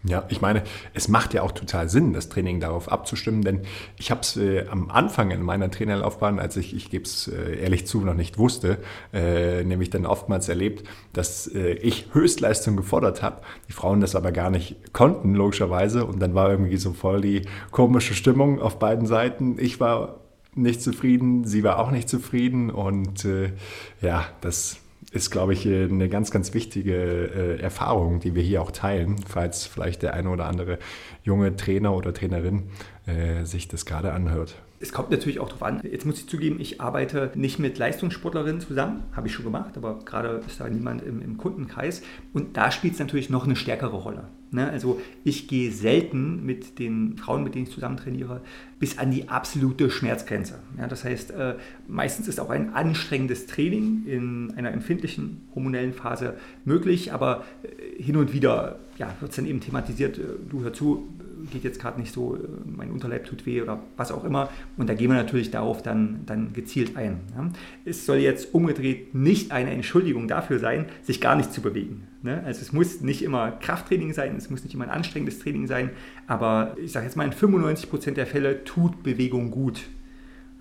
Ja, 0.05 0.25
ich 0.27 0.41
meine, 0.41 0.63
es 0.93 1.07
macht 1.07 1.33
ja 1.33 1.43
auch 1.43 1.53
total 1.53 1.87
Sinn, 1.87 2.11
das 2.11 2.27
Training 2.27 2.59
darauf 2.59 2.91
abzustimmen, 2.91 3.41
denn 3.41 3.61
ich 3.97 4.11
habe 4.11 4.19
es 4.19 4.35
äh, 4.35 4.67
am 4.69 4.91
Anfang 4.91 5.31
in 5.31 5.41
meiner 5.41 5.71
Trainerlaufbahn, 5.71 6.39
als 6.39 6.57
ich, 6.57 6.75
ich 6.75 6.89
gebe 6.89 7.05
es 7.05 7.29
äh, 7.29 7.55
ehrlich 7.55 7.87
zu, 7.87 8.01
noch 8.01 8.13
nicht 8.13 8.37
wusste, 8.37 8.79
äh, 9.13 9.63
nämlich 9.63 9.91
dann 9.91 10.05
oftmals 10.05 10.49
erlebt, 10.49 10.85
dass 11.13 11.47
äh, 11.47 11.75
ich 11.75 12.07
Höchstleistung 12.11 12.75
gefordert 12.75 13.21
habe, 13.21 13.43
die 13.69 13.71
Frauen 13.71 14.01
das 14.01 14.13
aber 14.13 14.33
gar 14.33 14.49
nicht 14.49 14.91
konnten, 14.91 15.35
logischerweise, 15.35 16.05
und 16.05 16.19
dann 16.19 16.35
war 16.35 16.51
irgendwie 16.51 16.75
so 16.75 16.91
voll 16.91 17.21
die 17.21 17.43
komische 17.71 18.13
Stimmung 18.13 18.61
auf 18.61 18.79
beiden 18.79 19.05
Seiten. 19.05 19.55
Ich 19.57 19.79
war 19.79 20.19
nicht 20.53 20.81
zufrieden, 20.81 21.45
sie 21.45 21.63
war 21.63 21.79
auch 21.79 21.91
nicht 21.91 22.09
zufrieden 22.09 22.71
und 22.71 23.23
äh, 23.23 23.53
ja, 24.01 24.25
das 24.41 24.82
ist, 25.13 25.29
glaube 25.29 25.53
ich, 25.53 25.65
eine 25.67 26.09
ganz, 26.09 26.31
ganz 26.31 26.53
wichtige 26.53 26.95
äh, 26.95 27.61
Erfahrung, 27.61 28.19
die 28.19 28.33
wir 28.33 28.41
hier 28.41 28.61
auch 28.61 28.71
teilen, 28.71 29.17
falls 29.27 29.65
vielleicht 29.65 30.01
der 30.01 30.13
eine 30.13 30.29
oder 30.29 30.45
andere 30.45 30.79
junge 31.23 31.55
Trainer 31.55 31.95
oder 31.95 32.13
Trainerin 32.13 32.63
äh, 33.05 33.45
sich 33.45 33.67
das 33.67 33.85
gerade 33.85 34.11
anhört. 34.11 34.55
Es 34.83 34.91
kommt 34.91 35.11
natürlich 35.11 35.39
auch 35.39 35.47
darauf 35.47 35.63
an. 35.63 35.79
Jetzt 35.89 36.05
muss 36.05 36.19
ich 36.19 36.27
zugeben, 36.27 36.59
ich 36.59 36.81
arbeite 36.81 37.31
nicht 37.35 37.57
mit 37.57 37.77
Leistungssportlerinnen 37.77 38.59
zusammen, 38.59 39.03
habe 39.13 39.27
ich 39.27 39.33
schon 39.33 39.45
gemacht, 39.45 39.77
aber 39.77 39.99
gerade 40.03 40.41
ist 40.45 40.59
da 40.59 40.67
niemand 40.67 41.01
im, 41.03 41.21
im 41.21 41.37
Kundenkreis. 41.37 42.01
Und 42.33 42.57
da 42.57 42.69
spielt 42.69 42.95
es 42.95 42.99
natürlich 42.99 43.29
noch 43.29 43.45
eine 43.45 43.55
stärkere 43.55 43.95
Rolle. 43.95 44.25
Ne? 44.51 44.69
Also 44.69 45.01
ich 45.23 45.47
gehe 45.47 45.71
selten 45.71 46.45
mit 46.45 46.79
den 46.79 47.15
Frauen, 47.15 47.45
mit 47.45 47.55
denen 47.55 47.63
ich 47.63 47.71
zusammen 47.71 47.95
trainiere, 47.95 48.41
bis 48.77 48.97
an 48.97 49.09
die 49.09 49.29
absolute 49.29 49.89
Schmerzgrenze. 49.89 50.59
Ja, 50.77 50.87
das 50.87 51.05
heißt, 51.05 51.31
äh, 51.31 51.55
meistens 51.87 52.27
ist 52.27 52.41
auch 52.41 52.49
ein 52.49 52.73
anstrengendes 52.73 53.47
Training 53.47 54.03
in 54.05 54.53
einer 54.57 54.73
empfindlichen 54.73 55.47
hormonellen 55.55 55.93
Phase 55.93 56.33
möglich, 56.65 57.13
aber 57.13 57.45
äh, 57.63 58.03
hin 58.03 58.17
und 58.17 58.33
wieder 58.33 58.79
ja, 58.97 59.15
wird 59.21 59.31
es 59.31 59.37
dann 59.37 59.45
eben 59.45 59.61
thematisiert, 59.61 60.17
äh, 60.17 60.23
du 60.49 60.61
hör 60.61 60.73
zu, 60.73 61.07
geht 61.51 61.63
jetzt 61.63 61.79
gerade 61.79 61.99
nicht 61.99 62.13
so, 62.13 62.35
äh, 62.35 62.39
mein 62.65 62.91
Unterleib 62.91 63.25
tut 63.25 63.45
weh 63.45 63.61
oder 63.61 63.81
was 63.97 64.11
auch 64.11 64.23
immer. 64.23 64.49
Und 64.77 64.89
da 64.89 64.93
gehen 64.93 65.09
wir 65.09 65.15
natürlich 65.15 65.51
darauf 65.51 65.81
dann, 65.81 66.21
dann 66.25 66.53
gezielt 66.53 66.95
ein. 66.95 67.21
Ja. 67.35 67.49
Es 67.85 68.05
soll 68.05 68.17
jetzt 68.17 68.53
umgedreht 68.53 69.13
nicht 69.13 69.51
eine 69.51 69.71
Entschuldigung 69.71 70.27
dafür 70.27 70.59
sein, 70.59 70.85
sich 71.01 71.21
gar 71.21 71.35
nicht 71.35 71.53
zu 71.53 71.61
bewegen. 71.61 72.03
Ne? 72.21 72.43
Also 72.45 72.61
es 72.61 72.71
muss 72.73 73.01
nicht 73.01 73.21
immer 73.21 73.51
Krafttraining 73.51 74.13
sein, 74.13 74.35
es 74.35 74.49
muss 74.49 74.63
nicht 74.63 74.73
immer 74.73 74.85
ein 74.85 74.89
anstrengendes 74.89 75.39
Training 75.39 75.67
sein, 75.67 75.89
aber 76.27 76.75
ich 76.83 76.91
sage 76.91 77.05
jetzt 77.05 77.15
mal, 77.15 77.25
in 77.25 77.33
95% 77.33 78.11
der 78.11 78.27
Fälle 78.27 78.63
tut 78.63 79.03
Bewegung 79.03 79.51
gut. 79.51 79.81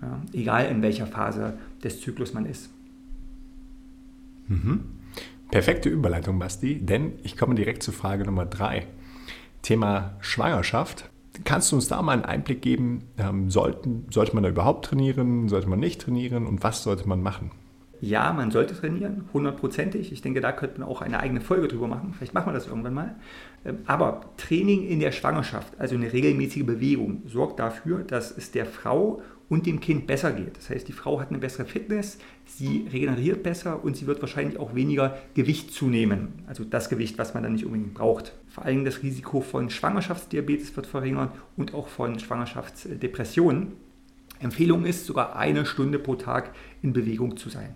Ja. 0.01 0.21
Egal 0.33 0.69
in 0.69 0.81
welcher 0.81 1.07
Phase 1.07 1.57
des 1.83 2.01
Zyklus 2.01 2.33
man 2.33 2.45
ist. 2.45 2.69
Mhm. 4.47 4.81
Perfekte 5.51 5.87
Überleitung, 5.87 6.39
Basti, 6.39 6.79
denn 6.79 7.13
ich 7.23 7.37
komme 7.37 7.55
direkt 7.55 7.83
zur 7.83 7.93
Frage 7.93 8.25
Nummer 8.25 8.45
drei. 8.45 8.87
Thema 9.63 10.17
Schwangerschaft. 10.19 11.09
Kannst 11.45 11.71
du 11.71 11.77
uns 11.77 11.87
da 11.87 12.01
mal 12.03 12.11
einen 12.11 12.25
Einblick 12.25 12.61
geben? 12.61 13.05
Ähm, 13.17 13.49
sollten, 13.49 14.05
sollte 14.11 14.35
man 14.35 14.43
da 14.43 14.49
überhaupt 14.49 14.85
trainieren? 14.85 15.49
Sollte 15.49 15.67
man 15.67 15.79
nicht 15.79 16.01
trainieren? 16.01 16.45
Und 16.45 16.61
was 16.61 16.83
sollte 16.83 17.09
man 17.09 17.23
machen? 17.23 17.51
Ja, 18.05 18.33
man 18.33 18.51
sollte 18.51 18.75
trainieren, 18.75 19.29
hundertprozentig. 19.31 20.11
Ich 20.11 20.21
denke, 20.21 20.41
da 20.41 20.51
könnte 20.51 20.81
man 20.81 20.89
auch 20.89 21.01
eine 21.01 21.21
eigene 21.21 21.39
Folge 21.39 21.69
drüber 21.69 21.87
machen. 21.87 22.13
Vielleicht 22.13 22.33
machen 22.33 22.47
wir 22.47 22.53
das 22.53 22.67
irgendwann 22.67 22.93
mal. 22.93 23.15
Ähm, 23.63 23.77
aber 23.85 24.21
Training 24.35 24.85
in 24.85 24.99
der 24.99 25.13
Schwangerschaft, 25.13 25.79
also 25.79 25.95
eine 25.95 26.11
regelmäßige 26.11 26.65
Bewegung, 26.65 27.23
sorgt 27.25 27.59
dafür, 27.59 28.03
dass 28.03 28.37
es 28.37 28.51
der 28.51 28.65
Frau 28.65 29.21
und 29.53 29.67
dem 29.67 29.79
Kind 29.79 30.07
besser 30.07 30.31
geht. 30.31 30.57
Das 30.57 30.71
heißt, 30.71 30.87
die 30.87 30.93
Frau 30.93 31.19
hat 31.19 31.29
eine 31.29 31.37
bessere 31.37 31.65
Fitness, 31.65 32.17
sie 32.43 32.87
regeneriert 32.91 33.43
besser 33.43 33.83
und 33.83 33.95
sie 33.95 34.07
wird 34.07 34.19
wahrscheinlich 34.19 34.57
auch 34.57 34.73
weniger 34.73 35.15
Gewicht 35.35 35.71
zunehmen. 35.71 36.29
Also 36.47 36.63
das 36.63 36.89
Gewicht, 36.89 37.19
was 37.19 37.35
man 37.35 37.43
dann 37.43 37.53
nicht 37.53 37.63
unbedingt 37.63 37.93
braucht. 37.93 38.33
Vor 38.47 38.65
allem 38.65 38.83
das 38.83 39.03
Risiko 39.03 39.41
von 39.41 39.69
Schwangerschaftsdiabetes 39.69 40.75
wird 40.75 40.87
verringert 40.87 41.35
und 41.55 41.75
auch 41.75 41.87
von 41.87 42.17
Schwangerschaftsdepressionen. 42.17 43.73
Empfehlung 44.39 44.85
ist, 44.85 45.05
sogar 45.05 45.35
eine 45.35 45.67
Stunde 45.67 45.99
pro 45.99 46.15
Tag 46.15 46.49
in 46.81 46.91
Bewegung 46.91 47.37
zu 47.37 47.49
sein. 47.49 47.75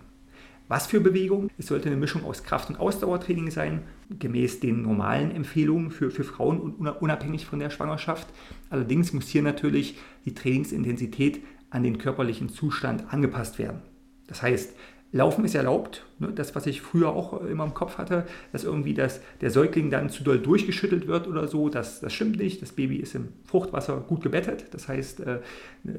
Was 0.68 0.86
für 0.86 1.00
Bewegung? 1.00 1.48
Es 1.56 1.68
sollte 1.68 1.88
eine 1.88 1.96
Mischung 1.96 2.24
aus 2.24 2.42
Kraft- 2.42 2.68
und 2.68 2.78
Ausdauertraining 2.78 3.50
sein, 3.50 3.84
gemäß 4.18 4.60
den 4.60 4.82
normalen 4.82 5.30
Empfehlungen 5.30 5.90
für, 5.90 6.10
für 6.10 6.24
Frauen 6.24 6.60
und 6.60 6.86
unabhängig 6.86 7.46
von 7.46 7.58
der 7.58 7.70
Schwangerschaft. 7.70 8.26
Allerdings 8.68 9.14
muss 9.14 9.28
hier 9.28 9.42
natürlich 9.42 9.96
die 10.26 10.34
Trainingsintensität 10.34 11.40
an 11.70 11.82
den 11.82 11.98
körperlichen 11.98 12.48
Zustand 12.48 13.12
angepasst 13.12 13.58
werden. 13.58 13.82
Das 14.26 14.42
heißt, 14.42 14.74
Laufen 15.12 15.44
ist 15.44 15.54
erlaubt? 15.54 16.04
Das, 16.18 16.54
was 16.54 16.66
ich 16.66 16.80
früher 16.80 17.10
auch 17.10 17.40
immer 17.42 17.64
im 17.64 17.74
Kopf 17.74 17.98
hatte, 17.98 18.24
dass 18.52 18.64
irgendwie 18.64 18.94
das, 18.94 19.20
der 19.40 19.50
Säugling 19.50 19.90
dann 19.90 20.10
zu 20.10 20.24
doll 20.24 20.38
durchgeschüttelt 20.38 21.06
wird 21.06 21.28
oder 21.28 21.46
so, 21.48 21.68
das, 21.68 22.00
das 22.00 22.12
stimmt 22.12 22.38
nicht. 22.38 22.60
Das 22.62 22.72
Baby 22.72 22.96
ist 22.96 23.14
im 23.14 23.28
Fruchtwasser 23.44 23.98
gut 24.06 24.22
gebettet, 24.22 24.66
das 24.72 24.88
heißt, 24.88 25.20
äh, 25.20 25.38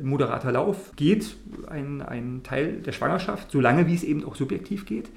moderater 0.01 0.51
Lauf 0.51 0.91
geht 0.95 1.35
ein, 1.67 2.01
ein 2.01 2.41
Teil 2.43 2.81
der 2.81 2.91
Schwangerschaft, 2.91 3.51
solange 3.51 3.87
wie 3.87 3.95
es 3.95 4.03
eben 4.03 4.23
auch 4.25 4.35
subjektiv 4.35 4.85
geht. 4.85 5.09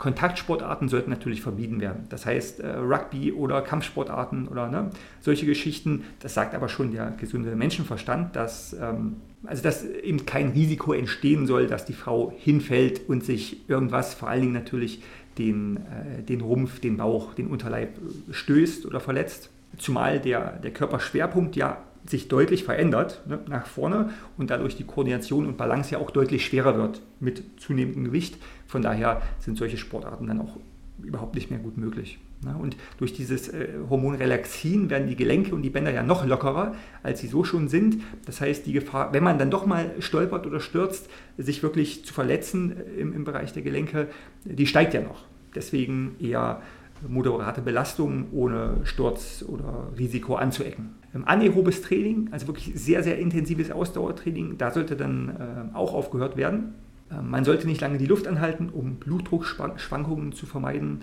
Kontaktsportarten 0.00 0.88
sollten 0.88 1.10
natürlich 1.10 1.42
vermieden 1.42 1.80
werden. 1.80 2.06
Das 2.08 2.24
heißt, 2.24 2.60
äh, 2.60 2.68
Rugby 2.68 3.32
oder 3.32 3.60
Kampfsportarten 3.60 4.48
oder 4.48 4.68
ne, 4.68 4.90
solche 5.20 5.44
Geschichten, 5.44 6.04
das 6.20 6.32
sagt 6.32 6.54
aber 6.54 6.68
schon 6.70 6.92
der 6.92 7.12
gesunde 7.20 7.54
Menschenverstand, 7.54 8.34
dass, 8.34 8.72
ähm, 8.72 9.16
also 9.44 9.62
dass 9.62 9.84
eben 9.84 10.24
kein 10.24 10.50
Risiko 10.50 10.94
entstehen 10.94 11.46
soll, 11.46 11.66
dass 11.66 11.84
die 11.84 11.92
Frau 11.92 12.32
hinfällt 12.36 13.08
und 13.08 13.24
sich 13.24 13.68
irgendwas, 13.68 14.14
vor 14.14 14.30
allen 14.30 14.40
Dingen 14.40 14.49
natürlich 14.52 15.02
den, 15.38 15.76
äh, 15.76 16.22
den 16.22 16.40
Rumpf, 16.40 16.80
den 16.80 16.96
Bauch, 16.96 17.34
den 17.34 17.48
Unterleib 17.48 17.98
stößt 18.30 18.86
oder 18.86 19.00
verletzt. 19.00 19.50
Zumal 19.78 20.20
der, 20.20 20.58
der 20.58 20.72
Körperschwerpunkt 20.72 21.56
ja 21.56 21.78
sich 22.06 22.28
deutlich 22.28 22.64
verändert 22.64 23.22
ne, 23.26 23.38
nach 23.48 23.66
vorne 23.66 24.10
und 24.36 24.50
dadurch 24.50 24.76
die 24.76 24.84
Koordination 24.84 25.46
und 25.46 25.56
Balance 25.56 25.92
ja 25.92 25.98
auch 25.98 26.10
deutlich 26.10 26.44
schwerer 26.44 26.76
wird 26.76 27.02
mit 27.20 27.42
zunehmendem 27.60 28.04
Gewicht. 28.04 28.38
Von 28.66 28.82
daher 28.82 29.22
sind 29.38 29.58
solche 29.58 29.76
Sportarten 29.76 30.26
dann 30.26 30.40
auch 30.40 30.56
überhaupt 31.02 31.34
nicht 31.34 31.50
mehr 31.50 31.60
gut 31.60 31.76
möglich. 31.76 32.18
Ne? 32.44 32.56
Und 32.56 32.76
durch 32.98 33.12
dieses 33.12 33.48
äh, 33.48 33.68
Hormon 33.88 34.14
Relaxin 34.14 34.90
werden 34.90 35.08
die 35.08 35.16
Gelenke 35.16 35.54
und 35.54 35.62
die 35.62 35.70
Bänder 35.70 35.92
ja 35.92 36.02
noch 36.02 36.24
lockerer, 36.24 36.74
als 37.02 37.20
sie 37.20 37.26
so 37.26 37.44
schon 37.44 37.68
sind. 37.68 37.98
Das 38.26 38.40
heißt, 38.40 38.66
die 38.66 38.72
Gefahr, 38.72 39.12
wenn 39.12 39.24
man 39.24 39.38
dann 39.38 39.50
doch 39.50 39.66
mal 39.66 39.90
stolpert 39.98 40.46
oder 40.46 40.60
stürzt, 40.60 41.08
sich 41.36 41.62
wirklich 41.62 42.04
zu 42.04 42.14
verletzen 42.14 42.76
äh, 42.76 43.00
im, 43.00 43.12
im 43.12 43.24
Bereich 43.24 43.52
der 43.52 43.62
Gelenke, 43.62 44.08
die 44.44 44.66
steigt 44.66 44.94
ja 44.94 45.00
noch. 45.00 45.24
Deswegen 45.54 46.16
eher 46.20 46.62
moderate 47.08 47.62
Belastung 47.62 48.26
ohne 48.32 48.78
Sturz 48.84 49.44
oder 49.46 49.88
Risiko 49.98 50.36
anzuecken. 50.36 50.90
Ähm, 51.14 51.24
anaerobes 51.26 51.82
Training, 51.82 52.28
also 52.30 52.46
wirklich 52.46 52.72
sehr, 52.74 53.02
sehr 53.02 53.18
intensives 53.18 53.70
Ausdauertraining, 53.70 54.58
da 54.58 54.70
sollte 54.70 54.96
dann 54.96 55.70
äh, 55.72 55.76
auch 55.76 55.94
aufgehört 55.94 56.36
werden. 56.36 56.74
Äh, 57.10 57.22
man 57.22 57.44
sollte 57.44 57.66
nicht 57.66 57.80
lange 57.80 57.98
die 57.98 58.06
Luft 58.06 58.28
anhalten, 58.28 58.68
um 58.68 58.96
Blutdruckschwankungen 58.96 60.32
zu 60.32 60.46
vermeiden. 60.46 61.00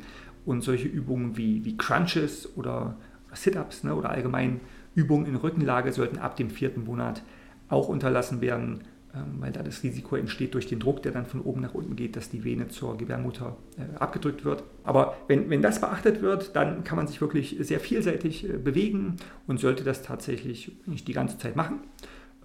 Und 0.47 0.62
solche 0.62 0.88
Übungen 0.88 1.36
wie, 1.36 1.65
wie 1.65 1.75
Crunches 1.75 2.55
oder 2.55 2.95
Sit-Ups 3.33 3.83
ne, 3.83 3.93
oder 3.93 4.10
allgemein 4.10 4.62
Übungen 4.95 5.25
in 5.25 5.36
Rückenlage 5.36 5.91
sollten 5.91 6.17
ab 6.17 6.38
dem 6.38 6.49
vierten 6.49 6.86
Monat 6.86 7.21
auch 7.67 7.89
unterlassen 7.89 8.39
werden. 8.39 8.79
Ähm, 9.13 9.39
weil 9.39 9.51
da 9.51 9.62
das 9.62 9.83
Risiko 9.83 10.15
entsteht 10.15 10.53
durch 10.53 10.67
den 10.67 10.79
Druck, 10.79 11.03
der 11.03 11.12
dann 11.12 11.25
von 11.25 11.41
oben 11.41 11.60
nach 11.60 11.73
unten 11.73 11.97
geht, 11.97 12.15
dass 12.15 12.29
die 12.29 12.45
Vene 12.45 12.69
zur 12.69 12.97
Gebärmutter 12.97 13.57
äh, 13.77 13.97
abgedrückt 13.97 14.45
wird. 14.45 14.63
Aber 14.86 15.17
wenn, 15.27 15.49
wenn 15.49 15.62
das 15.62 15.81
beachtet 15.81 16.21
wird, 16.21 16.55
dann 16.55 16.86
kann 16.86 16.95
man 16.95 17.07
sich 17.07 17.19
wirklich 17.19 17.57
sehr 17.60 17.81
vielseitig 17.81 18.49
äh, 18.49 18.53
bewegen 18.53 19.17
und 19.47 19.60
sollte 19.60 19.83
das 19.83 20.01
tatsächlich 20.01 20.77
nicht 20.86 21.10
die 21.10 21.13
ganze 21.13 21.38
Zeit 21.38 21.57
machen. 21.57 21.79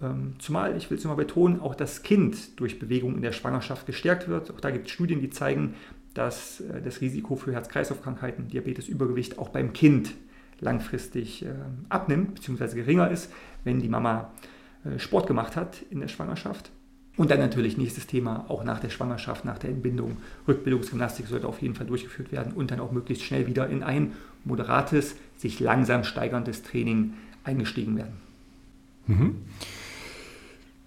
Ähm, 0.01 0.33
zumal, 0.39 0.75
ich 0.75 0.89
will 0.89 0.97
es 0.97 1.05
nochmal 1.05 1.23
betonen, 1.25 1.61
auch 1.61 1.75
das 1.75 2.03
Kind 2.03 2.59
durch 2.59 2.79
Bewegung 2.79 3.15
in 3.15 3.21
der 3.21 3.31
Schwangerschaft 3.31 3.85
gestärkt 3.85 4.27
wird. 4.27 4.51
Auch 4.51 4.59
da 4.59 4.71
gibt 4.71 4.87
es 4.87 4.91
Studien, 4.91 5.21
die 5.21 5.29
zeigen, 5.29 5.75
dass 6.13 6.61
äh, 6.61 6.81
das 6.81 7.01
Risiko 7.01 7.35
für 7.35 7.53
Herz-Kreislauf-Krankheiten, 7.53 8.47
Diabetes, 8.47 8.87
Übergewicht 8.87 9.37
auch 9.39 9.49
beim 9.49 9.73
Kind 9.73 10.13
langfristig 10.59 11.45
abnimmt 11.89 12.35
bzw. 12.35 12.75
geringer 12.75 13.11
ist, 13.11 13.29
wenn 13.65 13.79
die 13.79 13.89
Mama 13.89 14.31
äh, 14.85 14.99
Sport 14.99 15.27
gemacht 15.27 15.55
hat 15.55 15.83
in 15.89 15.99
der 15.99 16.07
Schwangerschaft. 16.07 16.71
Und 17.15 17.29
dann 17.29 17.39
natürlich 17.39 17.77
nächstes 17.77 18.07
Thema, 18.07 18.45
auch 18.49 18.63
nach 18.63 18.79
der 18.79 18.89
Schwangerschaft, 18.89 19.45
nach 19.45 19.59
der 19.59 19.69
Entbindung. 19.69 20.17
Rückbildungsgymnastik 20.47 21.27
sollte 21.27 21.47
auf 21.47 21.61
jeden 21.61 21.75
Fall 21.75 21.85
durchgeführt 21.85 22.31
werden 22.31 22.53
und 22.53 22.71
dann 22.71 22.79
auch 22.79 22.91
möglichst 22.91 23.23
schnell 23.23 23.45
wieder 23.45 23.69
in 23.69 23.83
ein 23.83 24.13
moderates, 24.43 25.15
sich 25.37 25.59
langsam 25.59 26.03
steigerndes 26.03 26.63
Training 26.63 27.13
eingestiegen 27.43 27.97
werden. 27.97 28.13
Mhm. 29.05 29.35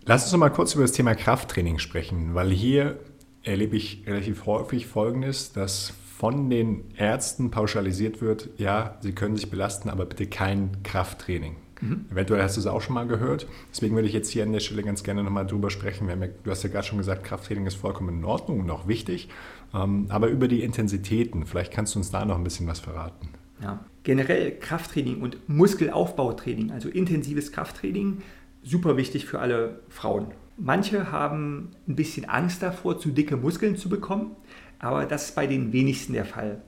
Lass 0.04 0.24
uns 0.24 0.32
noch 0.32 0.40
mal 0.40 0.50
kurz 0.50 0.74
über 0.74 0.82
das 0.82 0.92
Thema 0.92 1.14
Krafttraining 1.14 1.78
sprechen, 1.78 2.34
weil 2.34 2.50
hier 2.50 2.98
erlebe 3.46 3.76
ich 3.76 4.02
relativ 4.06 4.46
häufig 4.46 4.86
Folgendes, 4.86 5.52
dass 5.52 5.92
von 6.18 6.48
den 6.48 6.84
Ärzten 6.96 7.50
pauschalisiert 7.50 8.20
wird, 8.20 8.48
ja, 8.56 8.96
sie 9.00 9.12
können 9.12 9.36
sich 9.36 9.50
belasten, 9.50 9.90
aber 9.90 10.06
bitte 10.06 10.26
kein 10.26 10.82
Krafttraining. 10.82 11.56
Mhm. 11.80 12.06
Eventuell 12.10 12.42
hast 12.42 12.56
du 12.56 12.60
es 12.60 12.66
auch 12.66 12.80
schon 12.80 12.94
mal 12.94 13.06
gehört. 13.06 13.46
Deswegen 13.70 13.94
würde 13.94 14.08
ich 14.08 14.14
jetzt 14.14 14.30
hier 14.30 14.42
an 14.42 14.52
der 14.52 14.60
Stelle 14.60 14.82
ganz 14.82 15.02
gerne 15.02 15.22
nochmal 15.22 15.46
drüber 15.46 15.68
sprechen. 15.68 16.08
Ja, 16.08 16.16
du 16.16 16.50
hast 16.50 16.62
ja 16.62 16.70
gerade 16.70 16.86
schon 16.86 16.96
gesagt, 16.96 17.24
Krafttraining 17.24 17.66
ist 17.66 17.74
vollkommen 17.74 18.18
in 18.18 18.24
Ordnung 18.24 18.60
und 18.60 18.70
auch 18.70 18.88
wichtig. 18.88 19.28
Ähm, 19.74 20.06
aber 20.08 20.28
über 20.28 20.48
die 20.48 20.62
Intensitäten, 20.62 21.44
vielleicht 21.44 21.72
kannst 21.72 21.94
du 21.94 21.98
uns 21.98 22.10
da 22.10 22.24
noch 22.24 22.36
ein 22.36 22.44
bisschen 22.44 22.66
was 22.66 22.80
verraten. 22.80 23.28
Ja. 23.62 23.84
Generell 24.04 24.52
Krafttraining 24.52 25.20
und 25.20 25.48
Muskelaufbautraining, 25.48 26.70
also 26.70 26.88
intensives 26.88 27.52
Krafttraining, 27.52 28.22
super 28.66 28.96
wichtig 28.96 29.26
für 29.26 29.38
alle 29.38 29.80
Frauen. 29.88 30.26
Manche 30.58 31.12
haben 31.12 31.70
ein 31.86 31.96
bisschen 31.96 32.28
Angst 32.28 32.62
davor, 32.62 32.98
zu 32.98 33.10
dicke 33.10 33.36
Muskeln 33.36 33.76
zu 33.76 33.88
bekommen, 33.88 34.34
aber 34.78 35.06
das 35.06 35.26
ist 35.26 35.36
bei 35.36 35.46
den 35.46 35.72
wenigsten 35.72 36.12
der 36.12 36.24
Fall. 36.24 36.62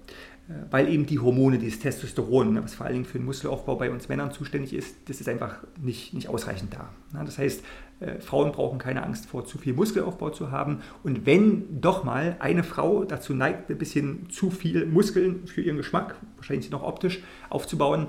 Äh, 0.48 0.52
weil 0.70 0.88
eben 0.88 1.06
die 1.06 1.18
Hormone, 1.18 1.58
dieses 1.58 1.80
Testosteron, 1.80 2.54
ne, 2.54 2.62
was 2.62 2.74
vor 2.74 2.87
allen 2.87 2.94
Dingen 2.94 3.04
für 3.04 3.18
den 3.18 3.24
Muskelaufbau 3.24 3.76
bei 3.76 3.90
uns 3.90 4.08
Männern 4.08 4.30
zuständig 4.30 4.72
ist, 4.72 4.96
das 5.06 5.20
ist 5.20 5.28
einfach 5.28 5.58
nicht, 5.80 6.14
nicht 6.14 6.28
ausreichend 6.28 6.74
da. 6.74 6.90
Das 7.24 7.38
heißt, 7.38 7.64
äh, 8.00 8.20
Frauen 8.20 8.52
brauchen 8.52 8.78
keine 8.78 9.02
Angst 9.02 9.26
vor 9.26 9.44
zu 9.44 9.58
viel 9.58 9.74
Muskelaufbau 9.74 10.30
zu 10.30 10.50
haben. 10.50 10.82
Und 11.02 11.26
wenn 11.26 11.80
doch 11.80 12.04
mal 12.04 12.37
eine 12.38 12.62
Frau 12.62 13.04
dazu 13.04 13.34
neigt, 13.34 13.70
ein 13.70 13.78
bisschen 13.78 14.30
zu 14.30 14.50
viel 14.50 14.87
Muskeln 14.87 15.46
für 15.46 15.62
ihren 15.62 15.76
Geschmack, 15.76 16.16
wahrscheinlich 16.37 16.70
noch 16.70 16.82
optisch, 16.82 17.22
aufzubauen, 17.50 18.06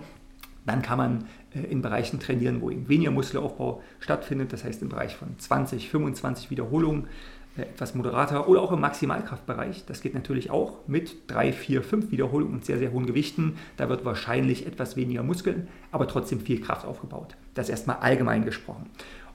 Dann 0.66 0.82
kann 0.84 0.98
man 0.98 1.26
in 1.54 1.82
Bereichen 1.82 2.20
trainieren, 2.20 2.62
wo 2.62 2.70
eben 2.70 2.88
weniger 2.88 3.12
Muskelaufbau 3.12 3.82
stattfindet, 4.00 4.54
das 4.54 4.64
heißt 4.64 4.82
im 4.82 4.90
Bereich 4.90 5.16
von 5.16 5.38
20, 5.38 5.90
25 5.90 6.52
Wiederholungen, 6.52 7.08
äh, 7.58 7.62
etwas 7.62 7.96
moderater 7.96 8.48
oder 8.48 8.62
auch 8.62 8.72
im 8.72 8.82
Maximalkraftbereich. 8.82 9.86
Das 9.86 10.02
geht 10.02 10.14
natürlich 10.14 10.52
auch 10.52 10.88
mit 10.88 11.16
3, 11.28 11.52
4, 11.54 11.84
5 11.84 12.12
Wiederholungen 12.12 12.54
und 12.54 12.66
sehr, 12.66 12.78
sehr 12.78 12.92
hohen 12.92 13.06
Gewichten. 13.06 13.58
Da 13.78 13.90
wird 13.90 14.06
wahrscheinlich 14.06 14.68
etwas 14.68 14.96
weniger 14.96 15.24
Muskeln, 15.24 15.68
aber 15.92 16.08
trotzdem 16.08 16.40
viel 16.40 16.62
Kraft 16.62 16.86
aufgebaut. 16.86 17.36
Das 17.54 17.70
erstmal 17.70 17.98
allgemein 17.98 18.46
gesprochen. 18.46 18.90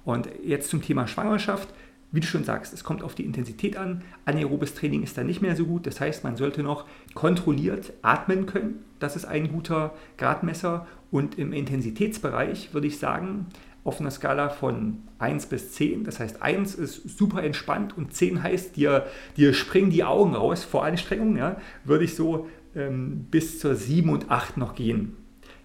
Und 0.05 0.29
jetzt 0.44 0.70
zum 0.70 0.83
Thema 0.83 1.07
Schwangerschaft. 1.07 1.68
Wie 2.12 2.20
du 2.20 2.29
schon 2.29 2.44
sagst, 2.44 2.72
es 2.72 2.85
kommt 2.85 3.03
auf 3.03 3.16
die 3.16 3.24
Intensität 3.24 3.77
an. 3.77 4.03
Anaerobes 4.24 4.74
Training 4.74 5.03
ist 5.03 5.18
da 5.18 5.24
nicht 5.24 5.42
mehr 5.42 5.57
so 5.57 5.66
gut. 5.66 5.85
Das 5.85 6.00
heißt, 6.00 6.22
man 6.22 6.37
sollte 6.37 6.62
noch 6.62 6.87
kontrolliert 7.14 7.92
atmen 8.03 8.46
können. 8.46 8.85
Das 9.00 9.16
ist 9.16 9.24
ein 9.24 9.50
guter 9.50 9.92
Gradmesser. 10.16 10.87
Und 11.14 11.38
im 11.38 11.53
Intensitätsbereich 11.53 12.74
würde 12.74 12.88
ich 12.88 12.98
sagen, 12.98 13.46
auf 13.85 14.00
einer 14.00 14.11
Skala 14.11 14.48
von 14.48 14.98
1 15.20 15.46
bis 15.46 15.70
10. 15.70 16.03
Das 16.03 16.18
heißt, 16.18 16.42
1 16.42 16.74
ist 16.74 17.16
super 17.16 17.44
entspannt 17.44 17.96
und 17.96 18.12
10 18.12 18.42
heißt, 18.42 18.74
dir, 18.74 19.07
dir 19.37 19.55
springen 19.55 19.90
die 19.90 20.03
Augen 20.03 20.35
raus 20.35 20.64
vor 20.64 20.85
Anstrengung. 20.85 21.37
Ja, 21.37 21.57
würde 21.85 22.03
ich 22.03 22.16
so 22.16 22.48
ähm, 22.74 23.29
bis 23.31 23.61
zur 23.61 23.77
7 23.77 24.11
und 24.11 24.29
8 24.29 24.57
noch 24.57 24.74
gehen. 24.74 25.16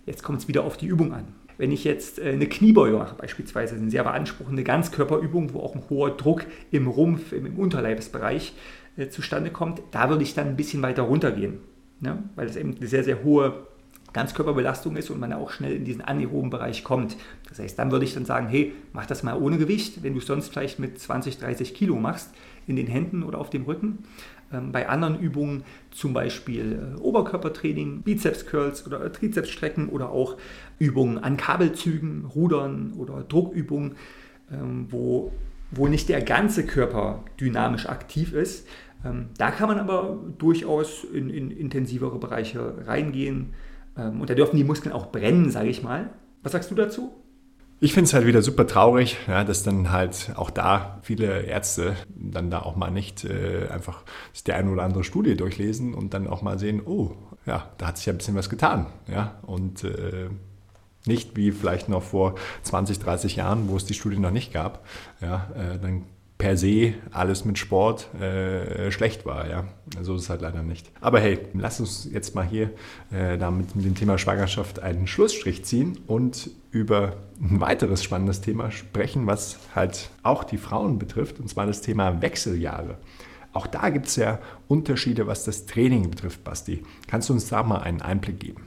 Jetzt 0.05 0.21
kommt 0.21 0.37
es 0.37 0.47
wieder 0.47 0.63
auf 0.65 0.77
die 0.77 0.85
Übung 0.85 1.13
an. 1.13 1.29
Wenn 1.57 1.71
ich 1.71 1.83
jetzt 1.83 2.19
äh, 2.19 2.29
eine 2.29 2.45
Kniebeuge 2.45 2.97
mache, 2.97 3.15
beispielsweise, 3.15 3.75
eine 3.75 3.89
sehr 3.89 4.03
beanspruchende 4.03 4.63
Ganzkörperübung, 4.63 5.55
wo 5.55 5.61
auch 5.61 5.73
ein 5.73 5.81
hoher 5.89 6.11
Druck 6.11 6.45
im 6.69 6.87
Rumpf, 6.87 7.31
im 7.31 7.57
Unterleibsbereich 7.57 8.53
äh, 8.97 9.07
zustande 9.07 9.49
kommt, 9.49 9.81
da 9.89 10.11
würde 10.11 10.21
ich 10.21 10.35
dann 10.35 10.49
ein 10.49 10.57
bisschen 10.57 10.83
weiter 10.83 11.01
runtergehen, 11.01 11.57
ne? 12.01 12.21
weil 12.35 12.45
es 12.45 12.55
eben 12.55 12.75
eine 12.77 12.85
sehr, 12.85 13.03
sehr 13.03 13.23
hohe 13.23 13.65
Ganzkörperbelastung 14.13 14.95
ist 14.95 15.09
und 15.09 15.19
man 15.19 15.33
auch 15.33 15.51
schnell 15.51 15.75
in 15.75 15.85
diesen 15.85 16.01
anaeroben 16.01 16.49
Bereich 16.49 16.83
kommt. 16.83 17.15
Das 17.47 17.59
heißt, 17.59 17.77
dann 17.77 17.91
würde 17.91 18.05
ich 18.05 18.13
dann 18.13 18.25
sagen, 18.25 18.47
hey, 18.47 18.73
mach 18.93 19.05
das 19.05 19.23
mal 19.23 19.37
ohne 19.37 19.57
Gewicht, 19.57 20.03
wenn 20.03 20.13
du 20.13 20.19
es 20.19 20.25
sonst 20.25 20.49
vielleicht 20.49 20.79
mit 20.79 20.99
20, 20.99 21.37
30 21.37 21.73
Kilo 21.73 21.95
machst, 21.95 22.31
in 22.67 22.75
den 22.75 22.87
Händen 22.87 23.23
oder 23.23 23.39
auf 23.39 23.49
dem 23.49 23.63
Rücken. 23.63 23.99
Ähm, 24.51 24.71
bei 24.71 24.89
anderen 24.89 25.19
Übungen, 25.19 25.63
zum 25.91 26.13
Beispiel 26.13 26.95
äh, 26.97 26.99
Oberkörpertraining, 26.99 28.01
Bizeps-Curls 28.01 28.87
oder 28.87 29.11
Trizepsstrecken 29.11 29.89
oder 29.89 30.09
auch 30.09 30.37
Übungen 30.79 31.17
an 31.19 31.37
Kabelzügen, 31.37 32.25
Rudern 32.25 32.93
oder 32.97 33.23
Druckübungen, 33.23 33.95
ähm, 34.51 34.87
wo, 34.89 35.31
wo 35.71 35.87
nicht 35.87 36.09
der 36.09 36.21
ganze 36.21 36.65
Körper 36.65 37.23
dynamisch 37.39 37.87
aktiv 37.87 38.33
ist. 38.33 38.67
Ähm, 39.05 39.27
da 39.37 39.51
kann 39.51 39.69
man 39.69 39.79
aber 39.79 40.17
durchaus 40.37 41.03
in, 41.03 41.29
in 41.29 41.51
intensivere 41.51 42.17
Bereiche 42.17 42.87
reingehen 42.87 43.53
und 44.07 44.29
da 44.29 44.35
dürfen 44.35 44.57
die 44.57 44.63
Muskeln 44.63 44.93
auch 44.93 45.11
brennen, 45.11 45.49
sage 45.49 45.69
ich 45.69 45.83
mal. 45.83 46.09
Was 46.43 46.53
sagst 46.53 46.71
du 46.71 46.75
dazu? 46.75 47.11
Ich 47.81 47.93
finde 47.93 48.07
es 48.07 48.13
halt 48.13 48.25
wieder 48.25 48.41
super 48.41 48.67
traurig, 48.67 49.17
ja, 49.27 49.45
dass 49.45 49.63
dann 49.63 49.89
halt 49.91 50.33
auch 50.35 50.49
da 50.49 50.99
viele 51.01 51.43
Ärzte 51.43 51.95
dann 52.09 52.51
da 52.51 52.61
auch 52.61 52.75
mal 52.75 52.91
nicht 52.91 53.23
äh, 53.23 53.67
einfach 53.69 54.03
die 54.45 54.51
eine 54.51 54.69
oder 54.69 54.83
andere 54.83 55.05
Studie 55.05 55.37
durchlesen 55.37 55.93
und 55.93 56.13
dann 56.13 56.27
auch 56.27 56.41
mal 56.41 56.59
sehen, 56.59 56.81
oh, 56.85 57.15
ja, 57.45 57.69
da 57.77 57.87
hat 57.87 57.97
sich 57.97 58.05
ja 58.05 58.13
ein 58.13 58.17
bisschen 58.17 58.35
was 58.35 58.49
getan. 58.49 58.87
Ja, 59.07 59.39
und 59.43 59.85
äh, 59.85 60.29
nicht 61.05 61.37
wie 61.37 61.51
vielleicht 61.51 61.87
noch 61.87 62.03
vor 62.03 62.35
20, 62.63 62.99
30 62.99 63.37
Jahren, 63.37 63.69
wo 63.69 63.77
es 63.77 63.85
die 63.85 63.93
Studie 63.93 64.19
noch 64.19 64.31
nicht 64.31 64.51
gab. 64.51 64.85
Ja, 65.21 65.49
äh, 65.55 65.79
dann 65.79 66.03
per 66.39 66.55
se 66.55 66.93
alles 67.11 67.43
mit 67.43 67.57
Sport 67.57 68.11
äh, 68.15 68.91
schlecht 68.91 69.25
war. 69.25 69.47
Ja, 69.49 69.67
so 70.01 70.15
ist 70.15 70.23
es 70.23 70.29
halt 70.29 70.41
leider 70.41 70.63
nicht. 70.63 70.89
Aber 71.01 71.19
hey, 71.19 71.37
lass 71.53 71.81
uns 71.81 72.09
jetzt 72.11 72.33
mal 72.33 72.45
hier 72.47 72.71
äh, 73.11 73.37
damit 73.37 73.75
mit 73.75 73.85
dem 73.85 73.93
Thema 73.93 74.17
Schwangerschaft 74.17 74.79
einen 74.79 75.05
Schlussstrich 75.05 75.65
ziehen 75.65 75.99
und 76.07 76.49
über 76.71 77.17
ein 77.41 77.59
weiteres 77.59 78.03
spannendes 78.03 78.39
Thema 78.39 78.71
sprechen, 78.71 79.27
was 79.27 79.59
halt 79.75 80.09
auch 80.23 80.45
die 80.45 80.57
Frauen 80.57 80.97
betrifft, 80.97 81.41
und 81.41 81.49
zwar 81.49 81.67
das 81.67 81.81
Thema 81.81 82.21
Wechseljahre. 82.21 82.97
Auch 83.51 83.67
da 83.67 83.89
gibt 83.89 84.07
es 84.07 84.15
ja 84.15 84.39
Unterschiede, 84.69 85.27
was 85.27 85.43
das 85.43 85.65
Training 85.65 86.09
betrifft, 86.09 86.45
Basti. 86.45 86.83
Kannst 87.07 87.27
du 87.27 87.33
uns 87.33 87.49
da 87.49 87.63
mal 87.63 87.79
einen 87.79 88.01
Einblick 88.01 88.39
geben? 88.39 88.63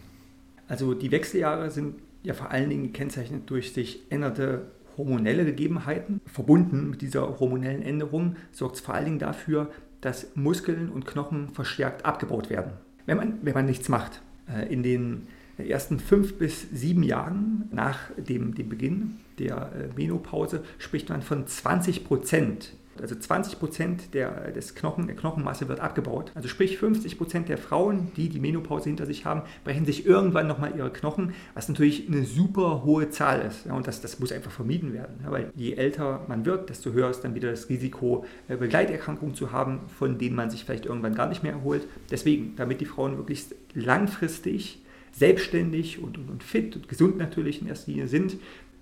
Also 0.68 0.92
die 0.92 1.10
Wechseljahre 1.10 1.70
sind 1.70 1.94
ja 2.22 2.34
vor 2.34 2.50
allen 2.50 2.68
Dingen 2.68 2.84
gekennzeichnet 2.84 3.48
durch 3.48 3.72
sich 3.72 4.02
änderte 4.10 4.66
hormonelle 4.96 5.44
Gegebenheiten. 5.44 6.20
Verbunden 6.26 6.90
mit 6.90 7.02
dieser 7.02 7.38
hormonellen 7.40 7.82
Änderung 7.82 8.36
sorgt 8.50 8.76
es 8.76 8.80
vor 8.80 8.94
allen 8.94 9.04
Dingen 9.04 9.18
dafür, 9.18 9.70
dass 10.00 10.34
Muskeln 10.34 10.90
und 10.90 11.06
Knochen 11.06 11.50
verstärkt 11.54 12.04
abgebaut 12.04 12.50
werden, 12.50 12.72
wenn 13.06 13.16
man, 13.16 13.38
wenn 13.42 13.54
man 13.54 13.66
nichts 13.66 13.88
macht. 13.88 14.22
Äh, 14.48 14.72
in 14.72 14.82
den 14.82 15.26
ersten 15.58 16.00
fünf 16.00 16.38
bis 16.38 16.68
sieben 16.72 17.02
Jahren 17.02 17.68
nach 17.70 17.98
dem, 18.16 18.54
dem 18.54 18.68
Beginn 18.68 19.18
der 19.38 19.70
äh, 19.72 19.88
Menopause 19.96 20.64
spricht 20.78 21.08
man 21.08 21.22
von 21.22 21.46
20 21.46 22.04
Prozent 22.04 22.72
also 23.00 23.14
20 23.14 23.58
Prozent 23.58 24.14
der, 24.14 24.50
des 24.52 24.74
Knochen, 24.74 25.06
der 25.06 25.16
Knochenmasse 25.16 25.68
wird 25.68 25.80
abgebaut. 25.80 26.32
Also 26.34 26.48
sprich 26.48 26.78
50 26.78 27.18
Prozent 27.18 27.48
der 27.48 27.58
Frauen, 27.58 28.12
die 28.16 28.28
die 28.28 28.40
Menopause 28.40 28.84
hinter 28.84 29.06
sich 29.06 29.24
haben, 29.24 29.42
brechen 29.64 29.84
sich 29.84 30.06
irgendwann 30.06 30.46
nochmal 30.46 30.74
ihre 30.76 30.90
Knochen, 30.90 31.34
was 31.54 31.68
natürlich 31.68 32.08
eine 32.08 32.24
super 32.24 32.84
hohe 32.84 33.10
Zahl 33.10 33.40
ist. 33.42 33.66
Ja, 33.66 33.74
und 33.74 33.86
das, 33.86 34.00
das 34.00 34.18
muss 34.18 34.32
einfach 34.32 34.50
vermieden 34.50 34.92
werden. 34.92 35.20
Ja, 35.24 35.30
weil 35.30 35.52
je 35.54 35.74
älter 35.74 36.24
man 36.28 36.44
wird, 36.44 36.70
desto 36.70 36.92
höher 36.92 37.10
ist 37.10 37.20
dann 37.20 37.34
wieder 37.34 37.50
das 37.50 37.68
Risiko, 37.68 38.24
äh, 38.48 38.56
Begleiterkrankungen 38.56 39.34
zu 39.34 39.52
haben, 39.52 39.80
von 39.98 40.18
denen 40.18 40.36
man 40.36 40.50
sich 40.50 40.64
vielleicht 40.64 40.86
irgendwann 40.86 41.14
gar 41.14 41.28
nicht 41.28 41.42
mehr 41.42 41.52
erholt. 41.52 41.86
Deswegen, 42.10 42.54
damit 42.56 42.80
die 42.80 42.86
Frauen 42.86 43.16
wirklich 43.16 43.46
langfristig 43.74 44.82
selbstständig 45.12 46.02
und, 46.02 46.18
und, 46.18 46.30
und 46.30 46.42
fit 46.42 46.74
und 46.74 46.88
gesund 46.88 47.18
natürlich 47.18 47.60
in 47.60 47.68
erster 47.68 47.90
Linie 47.90 48.08
sind, 48.08 48.36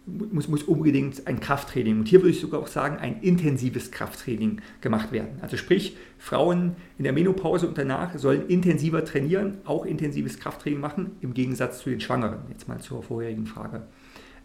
muss, 0.06 0.48
muss 0.48 0.62
unbedingt 0.62 1.26
ein 1.26 1.40
Krafttraining 1.40 2.00
und 2.00 2.08
hier 2.08 2.20
würde 2.20 2.30
ich 2.30 2.40
sogar 2.40 2.60
auch 2.60 2.66
sagen, 2.66 2.98
ein 2.98 3.20
intensives 3.20 3.90
Krafttraining 3.90 4.60
gemacht 4.80 5.12
werden. 5.12 5.38
Also 5.40 5.56
sprich, 5.56 5.96
Frauen 6.18 6.76
in 6.98 7.04
der 7.04 7.12
Menopause 7.12 7.68
und 7.68 7.78
danach 7.78 8.16
sollen 8.18 8.48
intensiver 8.48 9.04
trainieren, 9.04 9.58
auch 9.64 9.84
intensives 9.84 10.38
Krafttraining 10.38 10.80
machen, 10.80 11.12
im 11.20 11.34
Gegensatz 11.34 11.80
zu 11.80 11.90
den 11.90 12.00
Schwangeren, 12.00 12.40
jetzt 12.50 12.68
mal 12.68 12.80
zur 12.80 13.02
vorherigen 13.02 13.46
Frage 13.46 13.82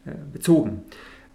äh, 0.06 0.12
bezogen. 0.32 0.84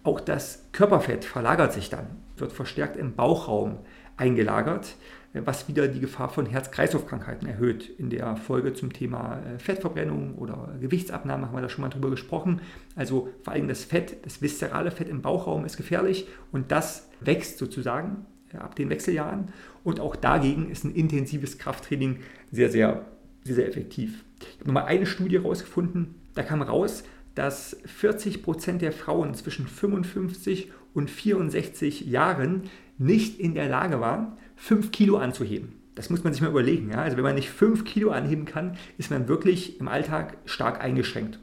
Auch 0.03 0.19
das 0.19 0.65
Körperfett 0.71 1.25
verlagert 1.25 1.73
sich 1.73 1.89
dann, 1.89 2.07
wird 2.37 2.51
verstärkt 2.51 2.97
im 2.97 3.13
Bauchraum 3.13 3.79
eingelagert 4.17 4.95
was 5.33 5.67
wieder 5.67 5.87
die 5.87 5.99
Gefahr 5.99 6.29
von 6.29 6.45
Herz-Kreislauf-Krankheiten 6.45 7.47
erhöht. 7.47 7.89
In 7.97 8.09
der 8.09 8.35
Folge 8.35 8.73
zum 8.73 8.91
Thema 8.91 9.41
äh, 9.41 9.59
Fettverbrennung 9.59 10.35
oder 10.35 10.75
Gewichtsabnahme 10.79 11.47
haben 11.47 11.55
wir 11.55 11.61
da 11.61 11.69
schon 11.69 11.83
mal 11.83 11.89
drüber 11.89 12.09
gesprochen. 12.09 12.61
Also 12.95 13.29
vor 13.43 13.53
allem 13.53 13.67
das 13.67 13.83
Fett, 13.83 14.25
das 14.25 14.41
viszerale 14.41 14.91
Fett 14.91 15.07
im 15.07 15.21
Bauchraum 15.21 15.65
ist 15.65 15.77
gefährlich 15.77 16.27
und 16.51 16.71
das 16.71 17.09
wächst 17.21 17.57
sozusagen 17.57 18.25
äh, 18.53 18.57
ab 18.57 18.75
den 18.75 18.89
Wechseljahren. 18.89 19.49
Und 19.83 19.99
auch 19.99 20.15
dagegen 20.15 20.69
ist 20.69 20.83
ein 20.83 20.93
intensives 20.93 21.57
Krafttraining 21.57 22.19
sehr, 22.51 22.69
sehr, 22.69 23.05
sehr, 23.43 23.55
sehr 23.55 23.67
effektiv. 23.67 24.25
Ich 24.39 24.59
habe 24.59 24.67
nochmal 24.67 24.85
eine 24.85 25.05
Studie 25.05 25.37
rausgefunden, 25.37 26.15
da 26.33 26.43
kam 26.43 26.61
raus, 26.61 27.03
dass 27.35 27.77
40 27.85 28.43
Prozent 28.43 28.81
der 28.81 28.91
Frauen 28.91 29.33
zwischen 29.35 29.67
55 29.67 30.71
und 30.93 31.09
64 31.09 32.01
Jahren 32.01 32.63
nicht 32.97 33.39
in 33.39 33.55
der 33.55 33.69
Lage 33.69 33.99
waren, 33.99 34.33
5 34.61 34.91
Kilo 34.91 35.17
anzuheben. 35.17 35.73
Das 35.95 36.11
muss 36.11 36.23
man 36.23 36.33
sich 36.33 36.41
mal 36.41 36.49
überlegen. 36.49 36.91
Ja? 36.91 37.01
Also 37.01 37.17
wenn 37.17 37.23
man 37.23 37.35
nicht 37.35 37.49
5 37.49 37.83
Kilo 37.83 38.11
anheben 38.11 38.45
kann, 38.45 38.77
ist 38.99 39.09
man 39.09 39.27
wirklich 39.27 39.79
im 39.79 39.87
Alltag 39.87 40.37
stark 40.45 40.81
eingeschränkt. 40.81 41.39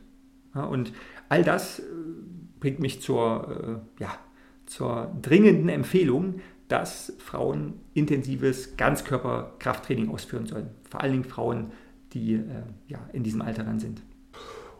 Ja? 0.54 0.64
Und 0.64 0.92
all 1.28 1.42
das 1.42 1.80
äh, 1.80 1.82
bringt 2.60 2.78
mich 2.78 3.02
zur, 3.02 3.82
äh, 3.98 4.02
ja, 4.02 4.16
zur 4.66 5.12
dringenden 5.20 5.68
Empfehlung, 5.68 6.40
dass 6.68 7.12
Frauen 7.18 7.80
intensives 7.92 8.76
Ganzkörperkrafttraining 8.76 10.10
ausführen 10.10 10.46
sollen. 10.46 10.70
Vor 10.88 11.02
allen 11.02 11.12
Dingen 11.12 11.24
Frauen, 11.24 11.72
die 12.12 12.34
äh, 12.34 12.42
ja, 12.86 13.00
in 13.12 13.24
diesem 13.24 13.42
Alter 13.42 13.64
dann 13.64 13.80
sind. 13.80 14.00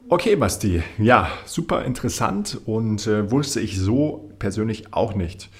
Okay, 0.09 0.37
Basti. 0.37 0.83
Ja, 0.96 1.29
super 1.44 1.85
interessant 1.85 2.61
und 2.66 3.07
äh, 3.09 3.31
wusste 3.33 3.61
ich 3.61 3.79
so 3.81 4.31
persönlich 4.38 4.94
auch 4.94 5.14
nicht. 5.14 5.51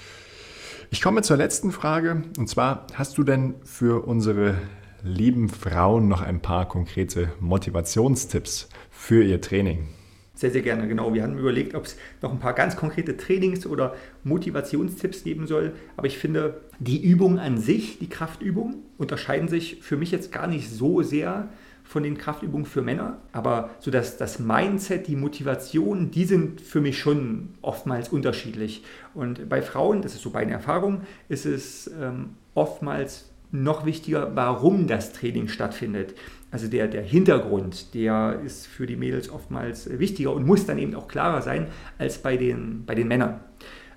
Ich 0.91 1.03
komme 1.03 1.21
zur 1.21 1.37
letzten 1.37 1.71
Frage. 1.71 2.23
Und 2.39 2.49
zwar, 2.49 2.87
hast 2.95 3.19
du 3.19 3.23
denn 3.23 3.53
für 3.63 4.07
unsere 4.07 4.55
lieben 5.03 5.47
Frauen 5.47 6.07
noch 6.07 6.21
ein 6.21 6.41
paar 6.41 6.67
konkrete 6.67 7.31
Motivationstipps 7.39 8.69
für 8.89 9.23
ihr 9.23 9.39
Training? 9.39 9.87
Sehr, 10.33 10.49
sehr 10.49 10.63
gerne, 10.63 10.87
genau. 10.87 11.13
Wir 11.13 11.21
haben 11.21 11.37
überlegt, 11.37 11.75
ob 11.75 11.85
es 11.85 11.95
noch 12.23 12.31
ein 12.31 12.39
paar 12.39 12.53
ganz 12.53 12.75
konkrete 12.75 13.17
Trainings- 13.17 13.67
oder 13.67 13.93
Motivationstipps 14.23 15.23
geben 15.23 15.45
soll. 15.45 15.73
Aber 15.95 16.07
ich 16.07 16.17
finde, 16.17 16.61
die 16.79 17.03
Übungen 17.03 17.37
an 17.37 17.59
sich, 17.59 17.99
die 17.99 18.09
Kraftübungen, 18.09 18.77
unterscheiden 18.97 19.47
sich 19.47 19.83
für 19.83 19.95
mich 19.95 20.09
jetzt 20.09 20.31
gar 20.31 20.47
nicht 20.47 20.71
so 20.71 21.03
sehr 21.03 21.49
von 21.89 22.03
den 22.03 22.19
Kraftübungen 22.19 22.67
für 22.67 22.83
Männer, 22.83 23.17
aber 23.31 23.71
so 23.79 23.89
dass 23.89 24.15
das 24.15 24.37
Mindset, 24.37 25.07
die 25.07 25.15
Motivation, 25.15 26.11
die 26.11 26.25
sind 26.25 26.61
für 26.61 26.81
mich 26.81 26.99
schon 26.99 27.55
oftmals 27.63 28.09
unterschiedlich. 28.09 28.83
Und 29.15 29.49
bei 29.49 29.63
Frauen, 29.63 30.03
das 30.03 30.13
ist 30.13 30.21
so 30.21 30.29
meine 30.29 30.51
Erfahrung, 30.51 31.01
ist 31.29 31.47
es 31.47 31.89
ähm, 31.99 32.35
oftmals 32.53 33.31
noch 33.49 33.87
wichtiger, 33.87 34.35
warum 34.35 34.85
das 34.85 35.13
Training 35.13 35.47
stattfindet. 35.47 36.13
Also 36.51 36.67
der, 36.67 36.87
der 36.89 37.01
Hintergrund, 37.01 37.95
der 37.95 38.39
ist 38.45 38.67
für 38.67 38.85
die 38.85 38.95
Mädels 38.95 39.31
oftmals 39.31 39.89
wichtiger 39.97 40.31
und 40.33 40.45
muss 40.45 40.67
dann 40.67 40.77
eben 40.77 40.93
auch 40.93 41.07
klarer 41.07 41.41
sein 41.41 41.69
als 41.97 42.19
bei 42.19 42.37
den, 42.37 42.85
bei 42.85 42.93
den 42.93 43.07
Männern. 43.07 43.39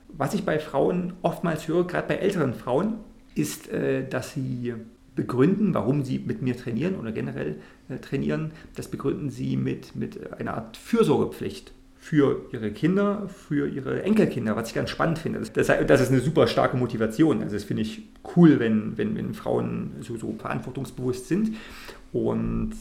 Was 0.08 0.32
ich 0.32 0.46
bei 0.46 0.58
Frauen 0.58 1.12
oftmals 1.20 1.68
höre, 1.68 1.86
gerade 1.86 2.08
bei 2.08 2.14
älteren 2.14 2.54
Frauen, 2.54 2.94
ist, 3.34 3.68
äh, 3.68 4.08
dass 4.08 4.32
sie 4.32 4.76
begründen, 5.14 5.74
warum 5.74 6.04
sie 6.04 6.18
mit 6.18 6.42
mir 6.42 6.56
trainieren 6.56 6.96
oder 6.96 7.12
generell 7.12 7.56
äh, 7.88 7.98
trainieren. 7.98 8.52
Das 8.74 8.88
begründen 8.88 9.30
sie 9.30 9.56
mit, 9.56 9.94
mit 9.94 10.32
einer 10.32 10.54
Art 10.54 10.76
Fürsorgepflicht 10.76 11.72
für 12.02 12.46
ihre 12.50 12.72
Kinder, 12.72 13.28
für 13.28 13.68
ihre 13.68 14.02
Enkelkinder, 14.02 14.56
was 14.56 14.68
ich 14.68 14.74
ganz 14.74 14.90
spannend 14.90 15.20
finde. 15.20 15.38
Das, 15.38 15.52
das 15.52 16.00
ist 16.00 16.10
eine 16.10 16.20
super 16.20 16.48
starke 16.48 16.76
Motivation. 16.76 17.42
Also 17.42 17.54
das 17.54 17.64
finde 17.64 17.82
ich 17.82 18.02
cool, 18.34 18.58
wenn, 18.58 18.98
wenn, 18.98 19.14
wenn 19.14 19.34
Frauen 19.34 19.92
so, 20.00 20.16
so 20.16 20.34
verantwortungsbewusst 20.36 21.28
sind. 21.28 21.56
Und 22.12 22.72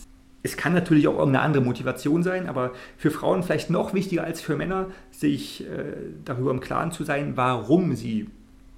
es 0.41 0.57
kann 0.57 0.73
natürlich 0.73 1.07
auch 1.07 1.19
irgendeine 1.19 1.45
andere 1.45 1.63
Motivation 1.63 2.23
sein, 2.23 2.49
aber 2.49 2.71
für 2.97 3.11
Frauen 3.11 3.43
vielleicht 3.43 3.69
noch 3.69 3.93
wichtiger 3.93 4.23
als 4.23 4.41
für 4.41 4.55
Männer, 4.55 4.87
sich 5.11 5.69
äh, 5.69 5.93
darüber 6.25 6.49
im 6.49 6.59
Klaren 6.59 6.91
zu 6.91 7.03
sein, 7.03 7.33
warum 7.35 7.95
sie 7.95 8.27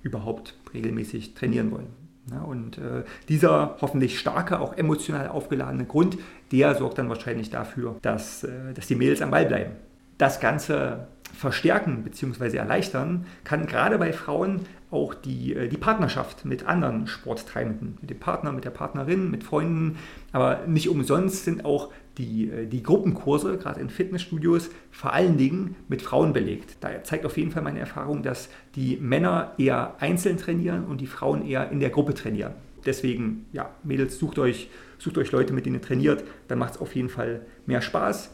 überhaupt 0.02 0.58
regelmäßig 0.74 1.36
trainieren 1.36 1.72
wollen. 1.72 2.03
Ja, 2.31 2.41
und 2.41 2.77
äh, 2.77 3.03
dieser 3.27 3.77
hoffentlich 3.81 4.17
starke, 4.17 4.59
auch 4.59 4.77
emotional 4.77 5.27
aufgeladene 5.27 5.86
Grund, 5.86 6.17
der 6.51 6.73
sorgt 6.75 6.97
dann 6.97 7.09
wahrscheinlich 7.09 7.49
dafür, 7.49 7.97
dass, 8.01 8.45
äh, 8.45 8.73
dass 8.73 8.88
die 8.88 8.95
Mädels 8.95 9.21
am 9.21 9.31
Ball 9.31 9.45
bleiben 9.45 9.71
das 10.17 10.39
Ganze 10.39 11.07
verstärken 11.36 12.03
bzw. 12.03 12.57
erleichtern, 12.57 13.25
kann 13.43 13.65
gerade 13.65 13.97
bei 13.97 14.13
Frauen 14.13 14.62
auch 14.91 15.13
die, 15.13 15.55
äh, 15.55 15.67
die 15.67 15.77
Partnerschaft 15.77 16.45
mit 16.45 16.67
anderen 16.67 17.07
Sporttreibenden, 17.07 17.97
mit 17.99 18.09
dem 18.09 18.19
Partner, 18.19 18.51
mit 18.51 18.63
der 18.63 18.69
Partnerin, 18.69 19.31
mit 19.31 19.43
Freunden. 19.43 19.97
Aber 20.31 20.62
nicht 20.67 20.89
umsonst 20.89 21.45
sind 21.45 21.65
auch 21.65 21.91
die, 22.17 22.49
äh, 22.49 22.65
die 22.67 22.84
Gruppenkurse, 22.84 23.58
gerade 23.58 23.80
in 23.80 23.89
Fitnessstudios, 23.89 24.69
vor 24.91 25.13
allen 25.13 25.38
Dingen 25.38 25.76
mit 25.88 26.02
Frauen 26.02 26.34
belegt. 26.34 26.78
Da 26.82 27.04
zeigt 27.04 27.26
auf 27.26 27.38
jeden 27.38 27.52
Fall 27.52 27.63
meine 27.63 27.80
Erfahrung, 27.80 28.23
dass 28.23 28.49
die 28.76 28.97
Männer 28.97 29.54
eher 29.58 29.95
einzeln 29.99 30.38
trainieren 30.38 30.86
und 30.86 31.02
die 31.02 31.08
Frauen 31.08 31.45
eher 31.45 31.71
in 31.71 31.80
der 31.80 31.89
Gruppe 31.89 32.13
trainieren. 32.13 32.54
Deswegen, 32.86 33.45
ja, 33.54 33.69
Mädels, 33.84 34.19
sucht 34.19 34.39
euch, 34.39 34.69
sucht 34.97 35.17
euch 35.17 35.32
Leute, 35.32 35.54
mit 35.54 35.65
denen 35.65 35.78
ihr 35.78 35.82
trainiert, 35.82 36.23
dann 36.47 36.60
macht 36.60 36.76
es 36.76 36.82
auf 36.82 36.95
jeden 36.95 37.10
Fall 37.10 37.45
mehr 37.65 37.82
Spaß. 37.82 38.32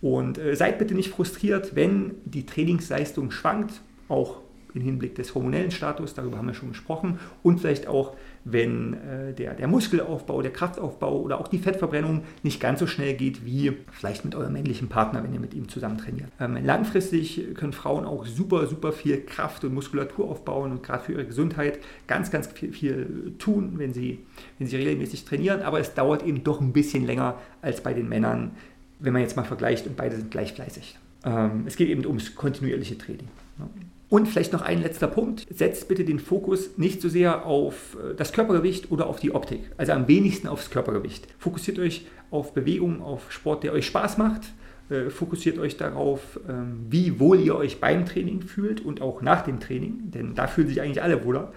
Und 0.00 0.38
äh, 0.38 0.54
seid 0.54 0.78
bitte 0.78 0.94
nicht 0.94 1.10
frustriert, 1.10 1.74
wenn 1.76 2.14
die 2.24 2.44
Trainingsleistung 2.44 3.30
schwankt, 3.30 3.80
auch 4.08 4.40
im 4.74 4.80
Hinblick 4.80 5.14
des 5.14 5.34
hormonellen 5.34 5.70
Status, 5.70 6.14
darüber 6.14 6.36
haben 6.38 6.48
wir 6.48 6.54
schon 6.54 6.70
gesprochen, 6.70 7.20
und 7.42 7.60
vielleicht 7.60 7.86
auch, 7.86 8.16
wenn 8.44 8.94
äh, 8.94 9.32
der, 9.32 9.54
der 9.54 9.66
Muskelaufbau, 9.68 10.42
der 10.42 10.52
Kraftaufbau 10.52 11.20
oder 11.20 11.40
auch 11.40 11.48
die 11.48 11.58
Fettverbrennung 11.58 12.22
nicht 12.42 12.60
ganz 12.60 12.80
so 12.80 12.86
schnell 12.86 13.14
geht 13.14 13.44
wie 13.44 13.72
vielleicht 13.90 14.24
mit 14.24 14.34
eurem 14.34 14.52
männlichen 14.52 14.88
Partner, 14.88 15.24
wenn 15.24 15.32
ihr 15.32 15.40
mit 15.40 15.54
ihm 15.54 15.68
zusammen 15.68 15.98
trainiert. 15.98 16.28
Ähm, 16.38 16.58
langfristig 16.62 17.54
können 17.54 17.72
Frauen 17.72 18.04
auch 18.04 18.26
super, 18.26 18.66
super 18.66 18.92
viel 18.92 19.22
Kraft 19.22 19.64
und 19.64 19.72
Muskulatur 19.72 20.28
aufbauen 20.30 20.72
und 20.72 20.82
gerade 20.82 21.04
für 21.04 21.12
ihre 21.12 21.24
Gesundheit 21.24 21.78
ganz, 22.06 22.30
ganz 22.30 22.46
viel, 22.48 22.72
viel 22.72 23.34
tun, 23.38 23.74
wenn 23.76 23.94
sie, 23.94 24.20
wenn 24.58 24.68
sie 24.68 24.76
regelmäßig 24.76 25.24
trainieren, 25.24 25.62
aber 25.62 25.80
es 25.80 25.94
dauert 25.94 26.22
eben 26.22 26.44
doch 26.44 26.60
ein 26.60 26.72
bisschen 26.72 27.06
länger 27.06 27.38
als 27.62 27.82
bei 27.82 27.94
den 27.94 28.08
Männern, 28.08 28.52
wenn 28.98 29.12
man 29.12 29.22
jetzt 29.22 29.36
mal 29.36 29.44
vergleicht 29.44 29.86
und 29.86 29.96
beide 29.96 30.16
sind 30.16 30.30
gleich 30.30 30.52
fleißig. 30.52 30.98
Ähm, 31.24 31.64
es 31.66 31.76
geht 31.76 31.88
eben 31.88 32.04
ums 32.06 32.34
kontinuierliche 32.34 32.98
Training. 32.98 33.28
Ne? 33.58 33.68
Und 34.08 34.28
vielleicht 34.28 34.52
noch 34.52 34.62
ein 34.62 34.82
letzter 34.82 35.08
Punkt. 35.08 35.46
Setzt 35.50 35.88
bitte 35.88 36.04
den 36.04 36.18
Fokus 36.18 36.76
nicht 36.76 37.00
so 37.00 37.08
sehr 37.08 37.46
auf 37.46 37.96
äh, 37.96 38.14
das 38.14 38.32
Körpergewicht 38.32 38.90
oder 38.90 39.06
auf 39.06 39.18
die 39.18 39.34
Optik. 39.34 39.70
Also 39.76 39.92
am 39.92 40.08
wenigsten 40.08 40.48
aufs 40.48 40.70
Körpergewicht. 40.70 41.26
Fokussiert 41.38 41.78
euch 41.78 42.06
auf 42.30 42.52
Bewegung, 42.52 43.02
auf 43.02 43.32
Sport, 43.32 43.64
der 43.64 43.72
euch 43.72 43.86
Spaß 43.86 44.18
macht. 44.18 44.42
Äh, 44.90 45.08
fokussiert 45.08 45.58
euch 45.58 45.76
darauf, 45.78 46.38
ähm, 46.48 46.86
wie 46.90 47.18
wohl 47.18 47.40
ihr 47.40 47.56
euch 47.56 47.80
beim 47.80 48.04
Training 48.04 48.42
fühlt 48.42 48.84
und 48.84 49.00
auch 49.00 49.22
nach 49.22 49.42
dem 49.42 49.58
Training. 49.58 50.10
Denn 50.10 50.34
da 50.34 50.46
fühlen 50.46 50.68
sich 50.68 50.80
eigentlich 50.82 51.02
alle 51.02 51.24
wohler 51.24 51.52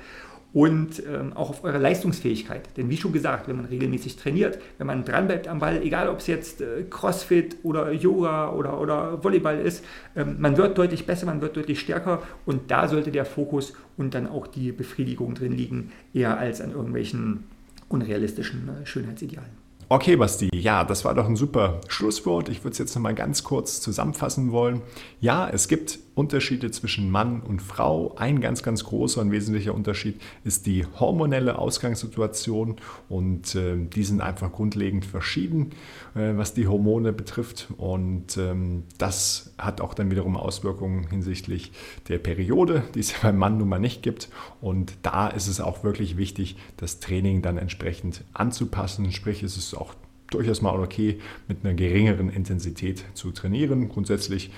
und 0.53 1.03
ähm, 1.05 1.33
auch 1.33 1.49
auf 1.49 1.63
eure 1.63 1.77
Leistungsfähigkeit. 1.77 2.69
Denn 2.77 2.89
wie 2.89 2.97
schon 2.97 3.11
gesagt, 3.11 3.47
wenn 3.47 3.57
man 3.57 3.65
regelmäßig 3.65 4.15
trainiert, 4.15 4.59
wenn 4.77 4.87
man 4.87 5.03
dranbleibt 5.03 5.47
am 5.47 5.59
Ball, 5.59 5.81
egal 5.83 6.09
ob 6.09 6.19
es 6.19 6.27
jetzt 6.27 6.61
äh, 6.61 6.83
Crossfit 6.89 7.57
oder 7.63 7.91
Yoga 7.91 8.51
oder, 8.51 8.79
oder 8.79 9.23
Volleyball 9.23 9.59
ist, 9.59 9.83
ähm, 10.15 10.37
man 10.39 10.57
wird 10.57 10.77
deutlich 10.77 11.05
besser, 11.05 11.25
man 11.25 11.41
wird 11.41 11.57
deutlich 11.57 11.79
stärker 11.79 12.23
und 12.45 12.71
da 12.71 12.87
sollte 12.87 13.11
der 13.11 13.25
Fokus 13.25 13.73
und 13.97 14.13
dann 14.13 14.27
auch 14.27 14.47
die 14.47 14.71
Befriedigung 14.71 15.35
drin 15.35 15.51
liegen, 15.51 15.91
eher 16.13 16.37
als 16.37 16.61
an 16.61 16.71
irgendwelchen 16.71 17.43
unrealistischen 17.89 18.69
äh, 18.69 18.85
Schönheitsidealen. 18.85 19.67
Okay, 19.89 20.17
Basti, 20.17 20.49
ja, 20.53 20.83
das 20.83 21.05
war 21.05 21.15
doch 21.15 21.29
ein 21.29 21.37
super 21.37 21.79
Schlusswort. 21.87 22.49
Ich 22.49 22.63
würde 22.63 22.73
es 22.73 22.77
jetzt 22.77 22.93
nochmal 22.95 23.15
ganz 23.15 23.43
kurz 23.43 23.79
zusammenfassen 23.79 24.51
wollen. 24.51 24.81
Ja, 25.21 25.47
es 25.49 25.69
gibt 25.69 25.99
Unterschiede 26.17 26.71
zwischen 26.71 27.11
Mann 27.11 27.41
und 27.41 27.61
Frau. 27.61 28.15
Ein 28.17 28.41
ganz, 28.41 28.63
ganz 28.63 28.83
großer 28.83 29.21
und 29.21 29.31
wesentlicher 29.31 29.75
Unterschied 29.75 30.19
ist 30.43 30.65
die 30.65 30.83
hormonelle 30.99 31.59
Ausgangssituation 31.59 32.77
und 33.07 33.53
äh, 33.53 33.75
die 33.77 34.03
sind 34.03 34.21
einfach 34.21 34.51
grundlegend 34.51 35.05
verschieden, 35.05 35.73
äh, 36.15 36.33
was 36.35 36.55
die 36.55 36.65
Hormone 36.65 37.13
betrifft. 37.13 37.67
Und 37.77 38.35
ähm, 38.37 38.83
das 38.97 39.53
hat 39.59 39.79
auch 39.79 39.93
dann 39.93 40.09
wiederum 40.09 40.37
Auswirkungen 40.37 41.07
hinsichtlich 41.07 41.71
der 42.07 42.17
Periode, 42.17 42.83
die 42.95 43.01
es 43.01 43.11
ja 43.11 43.17
beim 43.21 43.37
Mann 43.37 43.59
nun 43.59 43.69
mal 43.69 43.77
nicht 43.77 44.01
gibt. 44.01 44.29
Und 44.59 44.93
da 45.03 45.27
ist 45.27 45.47
es 45.47 45.61
auch 45.61 45.83
wirklich 45.83 46.17
wichtig, 46.17 46.57
das 46.77 46.99
Training 46.99 47.43
dann 47.43 47.59
entsprechend 47.59 48.23
anzupassen. 48.33 49.11
Sprich, 49.11 49.43
ist 49.43 49.55
es 49.55 49.75
auch 49.75 49.93
durchaus 50.31 50.61
mal 50.61 50.79
okay, 50.79 51.19
mit 51.47 51.63
einer 51.63 51.73
geringeren 51.73 52.29
Intensität 52.29 53.05
zu 53.13 53.31
trainieren. 53.31 53.89
Grundsätzlich 53.89 54.51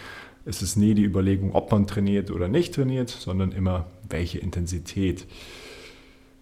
ist 0.50 0.62
es 0.62 0.76
nie 0.76 0.96
die 0.96 1.06
Überlegung, 1.06 1.54
ob 1.54 1.72
man 1.72 1.88
trainiert 1.88 2.32
oder 2.32 2.48
nicht 2.48 2.74
trainiert, 2.74 3.10
sondern 3.10 3.52
immer 3.52 3.88
welche 4.10 4.40
Intensität. 4.40 5.28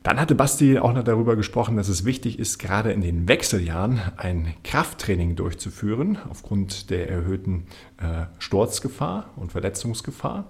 Dann 0.01 0.21
hatte 0.21 0.35
Basti 0.35 0.79
auch 0.79 0.93
noch 0.93 1.03
darüber 1.03 1.35
gesprochen, 1.35 1.75
dass 1.75 1.89
es 1.89 2.05
wichtig 2.05 2.39
ist, 2.39 2.59
gerade 2.59 2.93
in 2.93 3.01
den 3.01 3.27
Wechseljahren 3.27 3.99
ein 4.15 4.53
Krafttraining 4.63 5.35
durchzuführen, 5.35 6.17
aufgrund 6.29 6.89
der 6.89 7.09
erhöhten 7.09 7.65
äh, 7.97 8.27
Sturzgefahr 8.39 9.31
und 9.35 9.51
Verletzungsgefahr. 9.51 10.47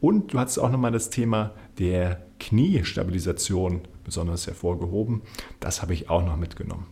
Und 0.00 0.34
du 0.34 0.38
hast 0.38 0.58
auch 0.58 0.70
nochmal 0.70 0.92
das 0.92 1.08
Thema 1.08 1.52
der 1.78 2.26
Kniestabilisation 2.38 3.80
besonders 4.04 4.46
hervorgehoben. 4.46 5.22
Das 5.60 5.80
habe 5.80 5.94
ich 5.94 6.10
auch 6.10 6.22
noch 6.22 6.36
mitgenommen. 6.36 6.86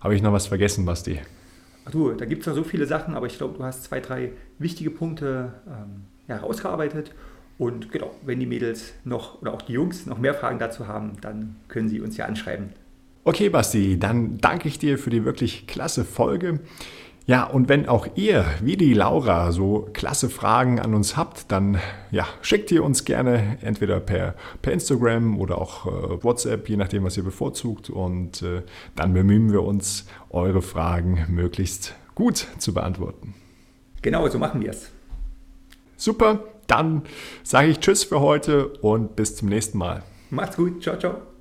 Habe 0.00 0.16
ich 0.16 0.22
noch 0.22 0.32
was 0.32 0.48
vergessen, 0.48 0.84
Basti? 0.84 1.20
Ach 1.84 1.90
du, 1.90 2.12
da 2.12 2.24
gibt 2.24 2.42
es 2.42 2.46
noch 2.46 2.54
so 2.54 2.64
viele 2.64 2.86
Sachen, 2.86 3.14
aber 3.14 3.26
ich 3.26 3.38
glaube, 3.38 3.58
du 3.58 3.64
hast 3.64 3.84
zwei, 3.84 4.00
drei 4.00 4.32
wichtige 4.58 4.90
Punkte 4.90 5.52
ähm, 5.66 6.04
ja, 6.28 6.36
herausgearbeitet. 6.36 7.12
Und 7.58 7.92
genau, 7.92 8.14
wenn 8.22 8.40
die 8.40 8.46
Mädels 8.46 8.94
noch 9.04 9.40
oder 9.40 9.52
auch 9.52 9.62
die 9.62 9.72
Jungs 9.72 10.06
noch 10.06 10.18
mehr 10.18 10.34
Fragen 10.34 10.58
dazu 10.58 10.88
haben, 10.88 11.12
dann 11.20 11.56
können 11.68 11.88
sie 11.88 12.00
uns 12.00 12.16
ja 12.16 12.26
anschreiben. 12.26 12.70
Okay, 13.24 13.50
Basti, 13.50 13.98
dann 13.98 14.38
danke 14.38 14.66
ich 14.66 14.80
dir 14.80 14.98
für 14.98 15.10
die 15.10 15.24
wirklich 15.24 15.68
klasse 15.68 16.04
Folge. 16.04 16.58
Ja, 17.26 17.44
und 17.44 17.68
wenn 17.68 17.88
auch 17.88 18.08
ihr, 18.16 18.44
wie 18.60 18.76
die 18.76 18.94
Laura, 18.94 19.52
so 19.52 19.88
klasse 19.92 20.28
Fragen 20.28 20.80
an 20.80 20.92
uns 20.92 21.16
habt, 21.16 21.52
dann 21.52 21.78
ja, 22.10 22.26
schickt 22.40 22.72
ihr 22.72 22.82
uns 22.82 23.04
gerne 23.04 23.58
entweder 23.62 24.00
per, 24.00 24.34
per 24.60 24.72
Instagram 24.72 25.38
oder 25.38 25.58
auch 25.58 25.86
äh, 25.86 26.24
WhatsApp, 26.24 26.68
je 26.68 26.76
nachdem, 26.76 27.04
was 27.04 27.16
ihr 27.16 27.22
bevorzugt. 27.22 27.90
Und 27.90 28.42
äh, 28.42 28.62
dann 28.96 29.14
bemühen 29.14 29.52
wir 29.52 29.62
uns, 29.62 30.06
eure 30.30 30.62
Fragen 30.62 31.26
möglichst 31.28 31.94
gut 32.14 32.46
zu 32.58 32.74
beantworten. 32.74 33.34
Genau, 34.02 34.28
so 34.28 34.38
machen 34.38 34.60
wir 34.60 34.70
es. 34.70 34.90
Super, 35.96 36.40
dann 36.66 37.02
sage 37.44 37.68
ich 37.68 37.78
Tschüss 37.78 38.02
für 38.02 38.20
heute 38.20 38.66
und 38.80 39.14
bis 39.14 39.36
zum 39.36 39.48
nächsten 39.48 39.78
Mal. 39.78 40.02
Macht's 40.30 40.56
gut, 40.56 40.82
ciao, 40.82 40.98
ciao. 40.98 41.31